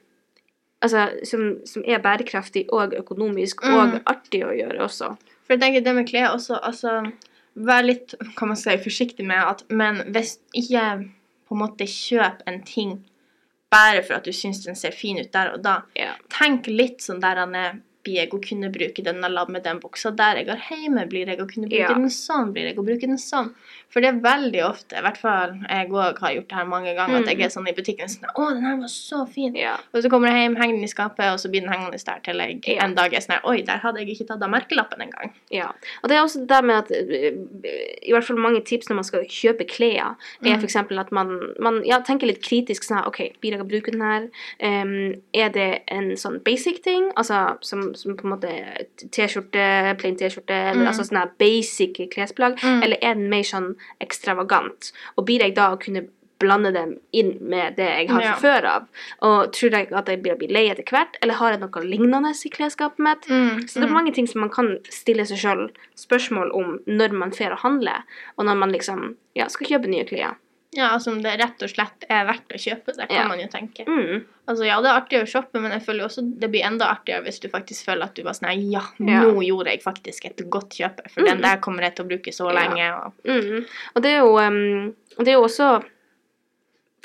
Altså, 0.84 1.24
som, 1.28 1.60
som 1.63 1.84
er 1.86 2.00
bærekraftig 2.00 2.65
og 2.74 2.93
økonomisk 2.93 3.62
Mm. 3.63 3.76
og 3.93 4.02
artig 4.08 4.41
å 4.43 4.50
gjøre 4.50 4.80
også. 4.82 5.15
For 5.52 5.58
jeg 5.58 5.66
tenker 5.66 5.82
det 5.84 5.94
med 5.98 6.08
klær 6.08 6.30
også, 6.32 6.62
altså 6.64 7.02
Vær 7.68 7.82
litt, 7.84 8.14
kan 8.40 8.48
man 8.48 8.56
si, 8.56 8.72
forsiktig 8.80 9.26
med 9.28 9.42
at 9.44 9.66
Men 9.68 9.98
hvis 10.16 10.38
ikke 10.56 10.84
på 11.52 11.58
en 11.58 11.60
måte 11.60 11.84
kjøp 11.84 12.46
en 12.48 12.62
ting 12.64 13.02
bare 13.72 14.00
for 14.04 14.16
at 14.16 14.28
du 14.28 14.32
syns 14.36 14.62
den 14.64 14.78
ser 14.80 14.96
fin 14.96 15.20
ut 15.20 15.32
der 15.32 15.52
og 15.52 15.62
da. 15.64 15.74
Yeah. 16.00 16.16
Tenk 16.32 16.70
litt 16.72 17.04
sånn 17.04 17.20
der 17.24 17.40
han 17.40 17.56
er 17.56 17.78
blir 18.04 18.16
jeg 18.22 18.30
å 18.32 18.40
kunne 18.42 18.72
bruke 18.72 19.04
denne 19.04 19.30
labb 19.30 19.50
med 19.50 19.64
den 19.64 19.80
buksa 19.80 20.12
der 20.16 20.36
jeg 20.42 20.48
har 20.48 20.58
hjemme? 20.78 21.08
Blir 21.10 21.28
jeg 21.28 21.40
å 21.40 21.48
kunne 21.48 21.68
bruke 21.70 21.80
Ja. 21.90 21.94
den 21.94 22.10
sånn? 22.10 22.52
Blir 22.54 22.68
jeg 22.72 22.78
å 22.78 22.86
bruke 22.86 23.02
den 23.08 23.18
sånn? 23.18 23.54
For 23.92 24.00
det 24.00 24.08
er 24.10 24.20
veldig 24.22 24.62
ofte, 24.64 24.96
i 24.98 25.02
hvert 25.02 25.18
fall 25.18 25.60
jeg 25.70 25.90
òg 25.90 26.18
har 26.20 26.32
gjort 26.32 26.48
det 26.48 26.56
her 26.56 26.66
mange 26.66 26.96
ganger, 26.96 27.20
at 27.20 27.26
jeg 27.28 27.38
Mm. 27.38 27.44
er 27.44 27.50
sånn 27.50 27.68
i 27.68 27.74
butikken 27.74 28.08
sånn 28.08 28.30
Å, 28.36 28.54
den 28.54 28.64
her 28.64 28.78
var 28.78 28.88
så 28.88 29.26
fin. 29.28 29.54
Ja. 29.56 29.78
Og 29.94 30.02
så 30.04 30.10
kommer 30.10 30.30
jeg 30.32 30.48
hjem, 30.50 30.56
henger 30.58 30.76
den 30.76 30.84
i 30.84 30.88
skapet, 30.88 31.28
og 31.34 31.40
så 31.40 31.50
blir 31.52 31.62
den 31.62 31.70
hengende 31.70 32.02
der 32.06 32.20
til 32.24 32.38
jeg 32.38 32.64
Ja. 32.68 32.84
en 32.86 32.96
dag 32.96 33.14
er 33.14 33.20
sånn 33.20 33.40
Oi, 33.44 33.62
der 33.62 33.78
hadde 33.80 33.98
jeg 34.00 34.08
ikke 34.18 34.28
tatt 34.28 34.42
av 34.42 34.50
merkelappen 34.50 35.02
engang. 35.02 35.32
Ja. 35.52 35.72
Og 36.04 36.10
det 36.10 36.12
er 36.18 36.24
også 36.24 36.40
det 36.40 36.48
der 36.48 36.62
med 36.62 36.76
at 36.86 36.92
eh, 36.92 37.34
i 38.08 38.12
hvert 38.12 38.24
fall 38.24 38.38
mange 38.38 38.64
tips 38.64 38.88
når 38.90 38.96
man 38.96 39.04
skal 39.04 39.22
kjøpe 39.26 39.68
klær, 39.68 40.16
er 40.44 40.58
Mm. 40.58 40.64
eksempel 40.64 41.00
at 41.00 41.12
man, 41.12 41.54
man 41.60 41.84
ja, 41.84 42.00
tenker 42.00 42.28
litt 42.28 42.42
kritisk 42.42 42.84
sånn 42.86 43.06
OK, 43.06 43.34
blir 43.42 43.52
jeg 43.52 43.60
å 43.60 43.68
bruke 43.68 43.92
den 43.92 44.02
her? 44.02 44.30
Um, 44.62 45.22
er 45.34 45.50
det 45.50 45.82
en 45.90 46.12
sånn 46.16 46.40
basic 46.44 46.82
ting, 46.82 47.12
altså 47.18 47.58
som, 47.62 47.90
som 47.95 48.15
på 48.17 48.23
en 48.27 48.34
måte 48.36 48.51
T-skjorte, 49.12 49.97
plain 49.99 50.15
T-skjorte, 50.15 50.51
eller 50.71 50.82
Mm. 50.82 50.88
altså 50.88 51.04
sånne 51.10 51.32
basic 51.39 52.10
klesplagg, 52.12 52.58
Mm. 52.62 52.84
eller 52.84 52.97
er 53.01 53.13
den 53.15 53.30
mer 53.30 53.43
sånn 53.43 53.75
ekstravagant? 54.01 54.91
Og 55.17 55.25
blir 55.25 55.39
jeg 55.39 55.56
da 55.56 55.71
å 55.75 55.80
kunne 55.80 56.08
blande 56.39 56.71
dem 56.73 56.95
inn 57.13 57.38
med 57.41 57.75
det 57.75 57.86
jeg 57.86 58.10
har 58.10 58.21
Ja. 58.21 58.34
før 58.36 58.65
av? 58.65 58.88
Og 59.21 59.51
tror 59.54 59.71
jeg 59.71 59.91
at 59.93 60.06
jeg 60.08 60.23
blir, 60.23 60.36
lei 60.49 60.69
etter 60.69 60.84
hvert, 60.84 61.15
eller 61.21 61.36
har 61.36 61.51
jeg 61.51 61.60
noe 61.60 61.84
lignende 61.86 62.32
i 62.45 62.49
klesskapet 62.49 62.97
mitt? 62.99 63.21
Så 63.69 63.80
det 63.80 63.84
er 63.89 63.93
mange 63.93 64.13
ting 64.13 64.25
som 64.27 64.41
man 64.41 64.49
kan 64.49 64.77
stille 64.89 65.21
seg 65.25 65.38
sjøl 65.38 65.69
spørsmål 65.95 66.51
om 66.56 66.80
når 66.88 67.12
man 67.12 67.32
får 67.32 67.51
å 67.54 67.58
handle, 67.60 68.04
og 68.39 68.45
når 68.45 68.58
man 68.58 68.71
liksom 68.71 69.15
ja, 69.36 69.45
skal 69.47 69.67
kjøpe 69.67 69.88
nye 69.88 70.04
klær. 70.04 70.36
Ja, 70.74 70.90
altså 70.96 71.12
om 71.12 71.22
det 71.22 71.34
rett 71.42 71.62
og 71.66 71.70
slett 71.70 72.06
er 72.10 72.24
verdt 72.26 72.54
å 72.56 72.58
kjøpe, 72.58 72.94
det 72.96 73.08
kan 73.10 73.18
Ja. 73.18 73.28
man 73.28 73.40
jo 73.40 73.48
tenke. 73.52 73.84
Mm. 73.86 74.24
Altså 74.48 74.66
ja, 74.66 74.78
det 74.82 74.88
er 74.90 75.00
artig 75.02 75.20
å 75.22 75.28
shoppe, 75.28 75.60
men 75.60 75.72
jeg 75.72 75.82
føler 75.84 76.06
også 76.06 76.24
det 76.40 76.50
blir 76.50 76.64
enda 76.64 76.86
artigere 76.88 77.24
hvis 77.26 77.42
du 77.42 77.50
faktisk 77.50 77.86
føler 77.90 78.04
at 78.04 78.16
du 78.16 78.24
bare 78.24 78.34
sånn 78.40 78.72
ja, 78.72 78.80
Ja, 79.00 79.06
Ja. 79.06 79.22
nå 79.28 79.42
gjorde 79.44 79.68
jeg 79.74 79.84
faktisk 79.84 80.26
et 80.26 80.38
godt 80.50 80.70
kjøp, 80.80 81.02
for 81.12 81.24
den 81.24 81.38
Mm. 81.40 81.42
der 81.42 81.58
kommer 81.58 81.82
jeg 81.84 81.96
til 81.96 82.06
å 82.06 82.08
bruke 82.08 82.32
så 82.34 82.52
lenge. 82.54 82.88
Og, 83.06 83.14
Mm. 83.26 83.66
Og 83.96 84.02
det 84.02 84.12
er 84.12 84.20
jo 84.20 84.38
um, 84.38 84.96
det 85.20 85.28
er 85.28 85.34
jo 85.34 85.44
også 85.44 85.84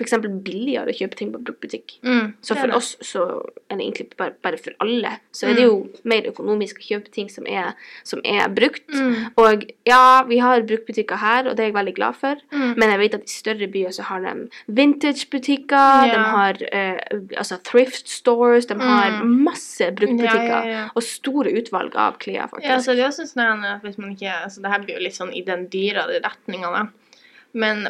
eksempel 0.05 0.31
billigere 0.45 0.93
å 0.93 0.97
kjøpe 0.99 1.15
ting 1.17 1.33
på 1.33 1.39
bruktbutikk. 1.43 1.99
mm, 2.03 2.35
Så 2.43 2.55
for 2.57 2.75
oss, 2.77 2.97
så 3.01 3.23
er 3.71 3.77
det 3.77 3.85
egentlig 3.87 4.17
bare, 4.17 4.35
bare 4.43 4.59
for 4.59 4.73
alle, 4.81 5.21
så 5.33 5.49
er 5.49 5.55
det 5.55 5.63
jo 5.65 5.89
mer 6.05 6.23
økonomisk 6.29 6.79
å 6.83 6.87
kjøpe 6.91 7.11
ting 7.11 7.29
som 7.31 7.47
er, 7.47 7.73
som 8.05 8.21
er 8.25 8.49
brukt. 8.49 8.89
Mm, 8.93 9.33
Og 9.39 9.65
ja, 9.87 10.23
vi 10.29 10.39
har 10.39 10.61
bruktbutikker 10.63 11.17
her, 11.17 11.49
og 11.49 11.57
det 11.57 11.65
er 11.65 11.71
jeg 11.71 11.75
veldig 11.79 11.95
glad 11.95 12.15
for. 12.17 12.37
mm. 12.53 12.75
Men 12.77 12.91
jeg 12.91 12.99
vet 12.99 13.15
at 13.15 13.25
i 13.25 13.33
større 13.33 13.69
byer 13.73 13.91
så 13.93 14.03
har 14.03 14.21
de 14.21 14.49
vintagebutikker, 14.69 16.07
ja. 16.07 16.13
de 16.13 16.19
har 16.19 16.63
eh, 16.73 16.99
altså 17.39 17.59
thrift 17.65 18.09
stores, 18.09 18.67
de 18.67 18.75
har 18.75 19.07
Mm. 19.23 19.45
masse 19.45 19.87
bruktbutikker. 19.95 20.51
Ja, 20.51 20.65
ja, 20.65 20.73
ja. 20.73 20.89
Og 20.97 21.03
store 21.03 21.53
utvalg 21.57 21.95
av 21.97 22.19
klær, 22.19 22.49
faktisk. 22.51 22.69
Ja, 22.69 22.79
så 22.83 22.95
det 22.97 23.05
er 23.05 23.09
også 23.09 23.27
sånn 23.31 23.65
at 23.65 23.83
hvis 23.83 23.99
man 23.99 24.15
ikke 24.15 24.33
altså 24.45 24.61
Det 24.63 24.71
her 24.71 24.79
blir 24.85 24.97
jo 24.99 25.03
litt 25.05 25.15
sånn 25.15 25.33
i 25.35 25.43
den 25.43 25.69
dyrere 25.69 26.21
retninga, 26.25 26.71
da. 26.73 26.87
Men 27.57 27.87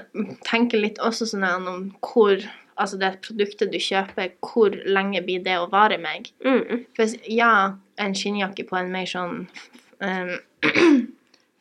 tenker 0.47 0.79
litt 0.79 1.01
også 1.03 1.27
sånn 1.33 1.45
om 1.67 1.83
hvor 2.07 2.45
Altså 2.77 2.99
det 3.01 3.09
produktet 3.25 3.71
du 3.73 3.79
kjøper, 3.81 4.35
hvor 4.45 4.75
lenge 4.85 5.23
blir 5.25 5.41
det 5.41 5.55
å 5.57 5.69
vare 5.73 5.97
meg? 5.97 6.27
mm. 6.45 6.83
For 6.99 7.09
ja, 7.33 7.73
en 7.97 8.13
skinnjakke 8.13 8.67
på 8.69 8.77
en 8.77 8.91
mer 8.93 9.07
sånn 9.09 9.47
um, 10.05 10.35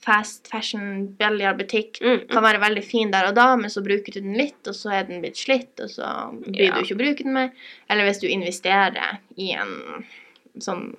fast 0.06 0.50
fashion, 0.52 1.16
billigere 1.18 1.56
butikk 1.62 2.02
Mm. 2.04 2.28
kan 2.30 2.44
være 2.44 2.60
veldig 2.62 2.84
fin 2.84 3.12
der 3.16 3.30
og 3.30 3.36
da, 3.40 3.46
men 3.56 3.72
så 3.72 3.82
bruker 3.86 4.12
du 4.14 4.20
den 4.22 4.36
litt, 4.38 4.60
og 4.68 4.76
så 4.76 4.92
er 4.92 5.08
den 5.08 5.22
blitt 5.24 5.40
slitt, 5.40 5.80
og 5.80 5.90
så 5.90 6.12
blir 6.44 6.68
Ja. 6.68 6.76
du 6.76 6.84
ikke 6.84 6.98
å 7.00 7.04
bruke 7.06 7.24
den 7.24 7.34
mer. 7.34 7.50
Eller 7.90 8.04
hvis 8.10 8.20
du 8.20 8.28
investerer 8.28 9.18
i 9.38 9.54
en 9.56 10.06
sånn 10.60 10.98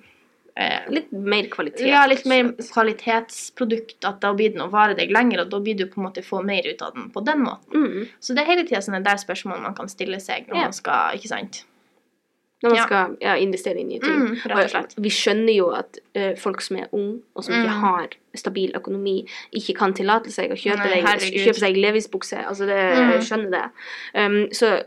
eh, 0.57 0.89
Litt 0.89 1.11
mer 1.13 1.47
kvalitet. 1.53 1.85
ja, 1.87 2.01
litt 2.09 2.25
mer 2.25 2.49
kvalitetsprodukt, 2.73 3.99
at 4.09 4.19
da 4.23 4.33
blir 4.33 4.53
den 4.55 4.63
å 4.65 4.69
vare 4.73 4.95
deg 4.97 5.11
lenger, 5.13 5.43
og 5.45 5.49
da 5.53 5.59
blir 5.63 5.77
du 5.77 5.85
på 5.85 6.01
en 6.01 6.07
måte 6.09 6.23
få 6.25 6.41
mer 6.45 6.65
ut 6.67 6.81
av 6.81 6.93
den 6.97 7.09
på 7.13 7.23
den 7.27 7.43
måten. 7.45 7.73
Mm. 7.87 8.07
Så 8.19 8.33
det 8.35 8.43
er 8.43 8.51
hele 8.55 8.67
tida 8.67 8.81
sånne 8.81 9.03
der 9.05 9.19
spørsmål 9.21 9.61
man 9.61 9.75
kan 9.77 9.87
stille 9.91 10.19
seg 10.23 10.47
når 10.49 10.55
Ja. 10.55 10.63
man 10.69 10.73
skal, 10.73 11.17
ikke 11.19 11.27
sant? 11.31 11.63
Når 12.63 12.69
man 12.71 12.77
Ja. 12.79 12.85
skal 12.87 13.17
ja, 13.21 13.35
investere 13.37 13.77
i 13.79 13.83
nye 13.83 13.99
ting. 14.01 14.15
Mm, 14.19 14.35
rett 14.49 14.63
og 14.65 14.69
slett. 14.71 14.95
vi 14.97 15.09
skjønner 15.09 15.53
jo 15.55 15.69
at 15.77 15.99
uh, 16.17 16.33
folk 16.35 16.59
som 16.61 16.77
er 16.77 16.87
unge, 16.91 17.21
og 17.35 17.43
som 17.43 17.53
ikke 17.53 17.69
Mm. 17.75 17.81
har 17.81 18.07
stabil 18.35 18.71
økonomi, 18.73 19.27
ikke 19.53 19.75
kan 19.77 19.93
tillate 19.93 20.31
seg 20.31 20.49
å 20.49 20.57
kjøpe, 20.57 20.77
Nei, 20.89 21.01
deg, 21.01 21.33
kjøpe 21.45 21.59
seg 21.59 21.75
Levis-bukse. 21.77 22.43
Altså, 22.47 22.65
det, 22.65 22.97
Mm. 22.97 23.11
jeg 23.11 23.21
skjønner 23.21 23.51
det. 23.51 23.71
Um, 24.15 24.47
så 24.49 24.83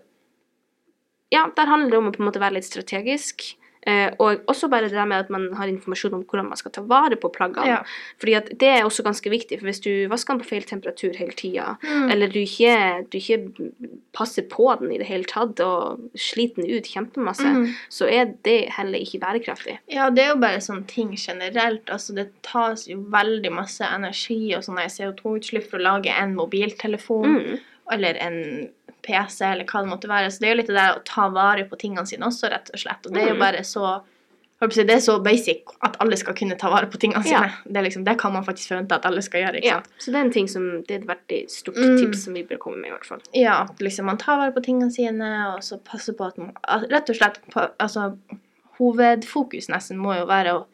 ja, 1.30 1.46
der 1.54 1.66
handler 1.66 1.90
det 1.90 1.98
om 1.98 2.11
å 2.11 2.12
på 2.12 2.20
en 2.20 2.26
måte 2.33 2.40
være 2.40 2.54
litt 2.54 2.64
strategisk. 2.64 3.54
Eh, 3.87 4.11
og 4.19 4.43
også 4.47 4.69
bare 4.69 4.88
det 4.88 4.93
der 4.93 5.05
med 5.09 5.16
at 5.16 5.31
man 5.31 5.53
har 5.57 5.66
informasjon 5.71 6.14
om 6.14 6.25
hvordan 6.25 6.49
man 6.49 6.57
skal 6.61 6.71
ta 6.73 6.83
vare 6.83 7.16
på 7.16 7.31
plaggene. 7.33 7.66
Ja. 7.66 7.79
Fordi 8.21 8.35
at 8.35 8.51
det 8.61 8.69
er 8.69 8.85
også 8.85 9.03
ganske 9.07 9.31
viktig, 9.31 9.59
for 9.61 9.66
hvis 9.71 9.81
du 9.81 9.90
vasker 10.12 10.35
den 10.35 10.43
på 10.43 10.49
feil 10.51 10.62
temperatur 10.69 11.16
hele 11.16 11.33
tida, 11.33 11.77
Mm. 11.83 12.11
eller 12.11 12.29
du 12.29 12.38
ikke, 12.40 13.07
du 13.12 13.16
ikke 13.19 13.73
passer 14.12 14.43
på 14.51 14.69
den 14.81 14.93
i 14.93 14.99
det 14.99 15.07
hele 15.07 15.25
tatt, 15.25 15.61
og 15.61 16.01
sliter 16.14 16.62
den 16.62 16.71
ut 16.77 16.85
kjempemasse, 16.90 17.47
mm. 17.47 17.66
så 17.88 18.09
er 18.11 18.35
det 18.45 18.69
heller 18.77 18.99
ikke 18.99 19.21
bærekraftig. 19.21 19.79
Ja, 19.88 20.11
det 20.11 20.25
er 20.25 20.29
jo 20.35 20.40
bare 20.43 20.61
sånne 20.61 20.87
ting 20.87 21.14
generelt. 21.16 21.88
Altså, 21.90 22.14
det 22.14 22.29
tas 22.43 22.87
jo 22.88 22.99
veldig 23.11 23.53
masse 23.53 23.85
energi 23.85 24.55
og 24.57 24.62
sånne 24.66 24.88
CO2-utslipp 24.90 25.71
for 25.71 25.79
å 25.81 25.83
lage 25.88 26.11
en 26.12 26.35
mobiltelefon 26.37 27.31
Mm. 27.31 27.59
eller 27.93 28.14
en 28.23 28.69
PC 29.02 29.40
eller 29.46 29.64
hva 29.64 29.82
det 29.82 29.90
måtte 29.90 30.08
være. 30.08 30.30
Så 30.30 30.40
det 30.40 30.48
er 30.48 30.54
jo 30.54 30.60
litt 30.62 30.66
det 30.72 30.76
der 30.76 30.94
å 30.98 31.04
ta 31.04 31.28
vare 31.28 31.64
på 31.68 31.78
tingene 31.78 32.06
sine 32.06 32.26
også, 32.26 32.50
rett 32.50 32.70
og 32.74 32.78
slett. 32.80 33.06
Og 33.06 33.12
det 33.14 33.22
er 33.22 33.28
jo 33.28 33.34
Mm. 33.34 33.44
bare 33.46 33.62
så 33.64 34.00
Det 34.60 34.90
er 34.90 34.98
så 35.00 35.14
basic 35.24 35.62
at 35.82 35.96
alle 36.00 36.16
skal 36.18 36.34
kunne 36.34 36.54
ta 36.58 36.68
vare 36.68 36.84
på 36.86 36.98
tingene 37.00 37.24
Ja. 37.24 37.48
sine. 37.48 37.52
Det, 37.72 37.76
er 37.78 37.82
liksom, 37.88 38.04
det 38.04 38.18
kan 38.18 38.30
man 38.34 38.44
faktisk 38.44 38.68
forvente 38.68 38.92
at 38.92 39.06
alle 39.06 39.22
skal 39.22 39.40
gjøre. 39.40 39.56
ikke 39.56 39.64
Ja, 39.64 39.80
så 39.98 40.12
det 40.12 40.14
er 40.16 40.20
en 40.26 40.30
ting 40.32 40.46
som 40.48 40.82
det 40.82 40.90
er 40.90 40.94
et 41.00 41.06
veldig 41.06 41.50
stort 41.50 41.76
Mm. 41.76 41.96
tips 41.98 42.24
som 42.24 42.34
vi 42.34 42.42
bør 42.44 42.58
komme 42.58 42.76
med, 42.76 42.88
i 42.90 42.92
hvert 42.92 43.06
fall. 43.06 43.20
Ja, 43.32 43.64
liksom 43.80 44.04
man 44.04 44.18
tar 44.18 44.36
vare 44.36 44.52
på 44.52 44.62
tingene 44.62 44.92
sine, 44.92 45.54
og 45.54 45.60
så 45.62 45.78
passer 45.82 46.12
på 46.12 46.26
at 46.26 46.36
man 46.36 46.52
Rett 46.90 47.08
og 47.08 47.16
slett 47.16 47.38
på, 47.50 47.70
altså, 47.80 48.18
Hovedfokus 48.78 49.68
nesten 49.68 49.96
må 50.00 50.14
jo 50.18 50.26
være 50.26 50.52
å 50.54 50.66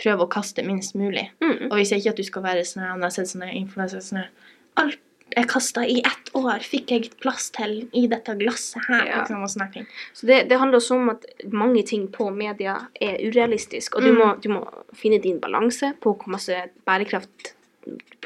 prøve 0.00 0.24
å 0.26 0.30
kaste 0.30 0.64
minst 0.66 0.94
mulig. 0.94 1.28
Mm. 1.40 1.68
Og 1.70 1.78
hvis 1.78 1.90
jeg 1.90 2.02
ikke 2.02 2.10
at 2.10 2.16
du 2.16 2.22
skal 2.26 2.42
være 2.42 2.64
sånn 2.66 2.82
jeg 2.82 3.00
har 3.02 3.10
sett 3.14 3.26
sånne 3.30 3.52
influensere 3.54 4.02
sånn 4.02 4.18
her 4.24 4.30
Alt 4.76 4.98
jeg 5.34 5.48
kasta 5.48 5.82
i 5.88 5.98
ett 6.04 6.28
år, 6.36 6.60
fikk 6.62 6.90
jeg 6.92 7.08
plass 7.22 7.48
til 7.50 7.88
i 7.96 8.04
dette 8.06 8.34
glasset 8.38 8.84
her. 8.88 9.06
Ja. 9.08 9.22
Liksom, 9.22 9.42
og 9.42 9.50
sånne 9.50 9.70
ting. 9.72 9.86
Så 10.12 10.26
det, 10.28 10.48
det 10.50 10.58
handler 10.60 10.78
også 10.78 10.94
om 11.00 11.08
at 11.14 11.24
mange 11.50 11.82
ting 11.86 12.06
på 12.12 12.28
media 12.30 12.76
er 13.00 13.16
urealistisk, 13.24 13.96
og 13.96 14.02
du, 14.02 14.12
Mm. 14.12 14.18
må, 14.20 14.28
du 14.42 14.48
må 14.52 14.62
finne 14.94 15.18
din 15.22 15.40
balanse 15.40 15.94
på 16.00 16.14
hvor 16.14 16.28
masse 16.36 16.54
bærekraft 16.86 17.54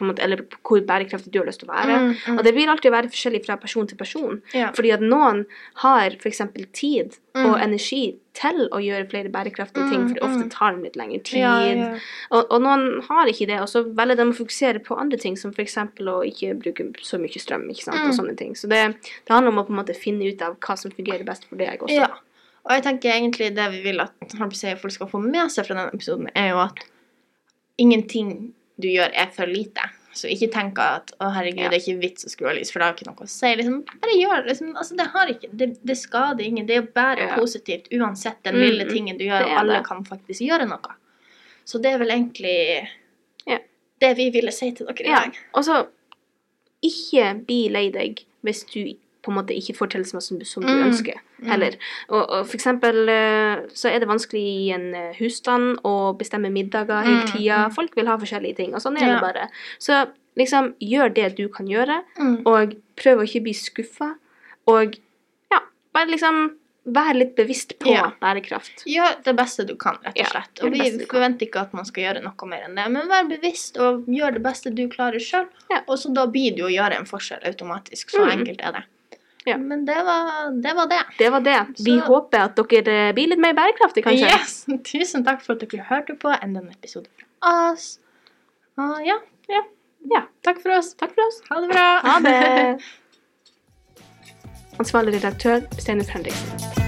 måte, 0.00 0.22
eller 0.22 0.42
hvor 0.62 0.80
bærekraftig 0.86 1.32
du 1.34 1.38
har 1.40 1.46
lyst 1.48 1.60
til 1.60 1.68
å 1.68 1.74
være. 1.74 1.96
Mm, 1.98 2.14
mm. 2.26 2.38
Og 2.38 2.44
det 2.46 2.52
vil 2.54 2.68
alltid 2.70 2.92
være 2.94 3.10
forskjellig 3.10 3.40
fra 3.46 3.56
person 3.56 3.86
til 3.90 3.98
person. 3.98 4.42
Ja. 4.54 4.70
Fordi 4.76 4.92
at 4.94 5.00
noen 5.02 5.44
har 5.82 6.14
f.eks. 6.20 6.42
tid 6.72 7.18
og 7.38 7.54
Mm. 7.54 7.62
energi 7.62 8.02
til 8.34 8.68
å 8.74 8.78
gjøre 8.82 9.08
flere 9.10 9.30
bærekraftige 9.30 9.88
ting, 9.90 10.00
Mm, 10.02 10.08
for 10.08 10.14
det 10.14 10.22
ofte 10.22 10.44
mm. 10.44 10.50
tar 10.50 10.72
dem 10.72 10.82
litt 10.82 10.96
lengre 10.96 11.20
tid. 11.22 11.38
Ja, 11.40 11.52
ja. 11.66 11.98
Og, 12.30 12.46
og 12.50 12.62
noen 12.62 13.02
har 13.08 13.26
ikke 13.26 13.46
det, 13.46 13.60
og 13.60 13.68
så 13.68 13.82
velger 13.94 14.16
de 14.16 14.26
å 14.30 14.34
fokusere 14.38 14.82
på 14.84 14.98
andre 14.98 15.18
ting, 15.18 15.36
som 15.36 15.50
f.eks. 15.52 15.76
å 15.76 16.16
ikke 16.26 16.54
bruke 16.58 16.88
så 17.02 17.18
mye 17.18 17.38
strøm, 17.38 17.68
ikke 17.70 17.84
sant, 17.84 17.98
og 18.02 18.10
Mm. 18.12 18.18
sånne 18.18 18.36
ting. 18.36 18.54
Så 18.54 18.68
det, 18.68 18.82
det 19.02 19.30
handler 19.34 19.52
om 19.52 19.58
å 19.62 19.66
på 19.66 19.74
en 19.74 19.80
måte 19.84 19.94
finne 19.96 20.26
ut 20.26 20.42
av 20.42 20.56
hva 20.58 20.76
som 20.78 20.90
fungerer 20.90 21.24
best 21.24 21.44
for 21.48 21.56
deg 21.56 21.78
også. 21.80 21.94
Ja. 21.94 22.08
Og 22.68 22.70
jeg 22.74 22.82
tenker 22.84 23.14
egentlig 23.14 23.54
det 23.56 23.70
vi 23.70 23.82
vil 23.82 24.00
at 24.00 24.12
folk 24.36 24.92
skal 24.92 25.08
få 25.08 25.22
med 25.22 25.48
seg 25.50 25.64
fra 25.66 25.74
denne 25.78 25.94
episoden, 25.94 26.28
er 26.36 26.50
jo 26.50 26.58
at 26.58 26.82
ingenting 27.78 28.52
du 28.80 28.88
gjør, 28.88 29.10
er 29.14 29.30
for 29.34 29.46
lite. 29.46 29.80
Så 30.14 30.26
ikke 30.32 30.48
tenk 30.50 30.78
at 30.82 31.12
å 31.20 31.28
herregud, 31.34 31.58
Ja. 31.62 31.68
det 31.70 31.78
er 31.78 31.92
ikke 31.92 32.00
vits 32.00 32.24
å 32.24 32.28
skru 32.32 32.48
av 32.48 32.56
lys, 32.56 32.70
for 32.72 32.80
det 32.80 32.86
har 32.86 32.94
ikke 32.94 33.06
noe 33.06 33.26
å 33.26 33.28
si. 33.28 33.50
Liksom, 33.56 33.84
bare 34.00 34.14
gjør. 34.18 34.46
Liksom, 34.48 34.72
altså, 34.76 34.96
det 34.96 35.06
har 35.12 35.26
ikke, 35.28 35.50
det, 35.56 35.68
det 35.84 35.96
skader 35.96 36.44
ingen. 36.44 36.66
Det 36.66 36.76
er 36.76 36.80
jo 36.82 36.88
bare 36.94 37.18
Ja. 37.28 37.36
positivt 37.36 37.88
uansett 37.92 38.42
den 38.42 38.54
Mm, 38.54 38.60
lille 38.64 38.84
tingen 38.90 39.18
du 39.18 39.24
gjør, 39.24 39.44
og 39.46 39.58
alle 39.58 39.76
det. 39.78 39.84
kan 39.86 40.02
faktisk 40.04 40.40
gjøre 40.40 40.66
noe. 40.68 40.94
Så 41.64 41.80
det 41.82 41.92
er 41.94 41.98
vel 41.98 42.08
egentlig 42.08 42.88
Ja. 43.46 43.58
det 44.00 44.16
vi 44.16 44.30
ville 44.30 44.50
si 44.52 44.72
til 44.72 44.86
dere 44.86 45.06
i 45.06 45.14
dag. 45.14 45.38
Og 45.54 45.62
så 45.64 45.86
ikke 46.82 47.44
bli 47.46 47.68
lei 47.68 47.90
deg 47.90 48.24
hvis 48.44 48.64
du 48.72 48.94
på 49.28 49.34
en 49.34 49.38
måte 49.42 49.54
ikke 49.54 49.76
får 49.76 49.90
til 49.92 50.04
som, 50.08 50.20
som 50.24 50.40
du- 50.64 50.72
Mm, 50.72 50.86
ønsker, 50.88 51.20
heller. 51.44 51.76
Og, 52.08 52.22
og 52.24 52.46
for 52.48 52.56
eksempel 52.56 53.08
eh, 53.12 53.66
så 53.76 53.92
er 53.92 54.00
det 54.00 54.08
vanskelig 54.08 54.40
i 54.42 54.70
en 54.72 54.88
eh, 54.94 55.12
husstand 55.20 55.82
å 55.84 56.16
bestemme 56.18 56.50
middager 56.50 57.04
hele 57.04 57.22
Mm, 57.26 57.32
tida. 57.34 57.58
mm. 57.68 57.74
Folk 57.76 57.94
vil 57.94 58.06
ha 58.08 58.16
forskjellige 58.16 58.56
ting, 58.56 58.74
og 58.74 58.80
sånn 58.80 58.96
er 58.96 59.12
det 59.14 59.20
bare. 59.20 59.48
Så 59.78 60.06
liksom, 60.38 60.72
gjør 60.80 61.12
det 61.14 61.36
du 61.36 61.48
kan 61.48 61.66
gjøre, 61.66 62.00
Mm. 62.18 62.42
og 62.46 62.74
prøv 62.96 63.20
å 63.20 63.26
ikke 63.28 63.42
bli 63.44 63.52
skuffa. 63.52 64.14
Og 64.66 64.96
ja, 65.52 65.60
bare 65.94 66.06
liksom 66.08 66.54
vær 66.88 67.12
litt 67.12 67.34
bevisst 67.36 67.74
på 67.78 67.90
Ja. 67.92 68.12
bærekraft. 68.22 68.84
Gjør 68.88 69.22
det 69.24 69.36
beste 69.36 69.66
du 69.66 69.74
kan, 69.76 69.98
rett 70.04 70.16
og 70.18 70.26
slett. 70.30 70.54
Ja, 70.62 70.64
Og 70.66 70.72
vi 70.72 71.04
forventer 71.04 71.44
ikke 71.46 71.60
at 71.60 71.74
man 71.74 71.84
skal 71.84 72.04
gjøre 72.04 72.22
noe 72.22 72.46
mer 72.48 72.62
enn 72.64 72.74
det, 72.76 72.86
men 72.90 73.08
vær 73.10 73.28
bevisst 73.28 73.76
og 73.78 74.06
gjør 74.06 74.32
det 74.38 74.42
beste 74.42 74.74
du 74.74 74.88
klarer 74.88 75.20
sjøl. 75.20 75.48
Ja. 75.70 75.82
Og 75.86 75.98
så 75.98 76.14
da 76.14 76.24
blir 76.26 76.50
det 76.56 76.58
jo 76.62 76.66
å 76.70 76.72
gjøre 76.72 76.96
en 76.98 77.04
forskjell 77.04 77.44
automatisk. 77.44 78.08
Så 78.10 78.24
mm. 78.24 78.30
enkelt 78.38 78.60
er 78.64 78.72
det. 78.72 78.84
Ja. 79.48 79.56
Men 79.60 79.84
det 79.88 79.96
var, 80.04 80.50
det 80.64 80.74
var 80.76 80.90
det. 80.90 81.00
Det 81.18 81.30
var 81.34 81.40
det. 81.46 81.58
Vi 81.78 81.94
Så- 81.96 82.04
håper 82.06 82.44
at 82.48 82.56
dere 82.56 83.12
blir 83.16 83.32
litt 83.32 83.42
mer 83.42 83.56
bærekraftige, 83.58 84.04
kanskje. 84.08 84.28
Yes! 84.34 84.66
Tusen 84.92 85.24
takk 85.26 85.42
for 85.44 85.56
at 85.56 85.64
dere 85.64 85.86
hørte 85.88 86.16
på 86.20 86.34
enda 86.42 86.60
en 86.64 86.70
episode 86.74 87.08
fra 87.16 87.72
oss. 87.72 87.98
Uh, 88.78 88.98
ja, 89.06 89.18
ja. 89.48 89.64
Ja. 90.14 90.22
Takk 90.46 90.60
for 90.62 90.76
oss. 90.78 90.94
Takk 90.94 91.14
for 91.16 91.26
oss. 91.26 91.40
Ha 91.50 91.60
det 91.60 91.72
bra. 91.72 91.86
Ha 92.06 92.18
det. 92.20 92.78
Ansvarlig 94.78 95.18
redaktør 95.18 95.64
Steinar 95.78 96.06
Henriksen. 96.14 96.87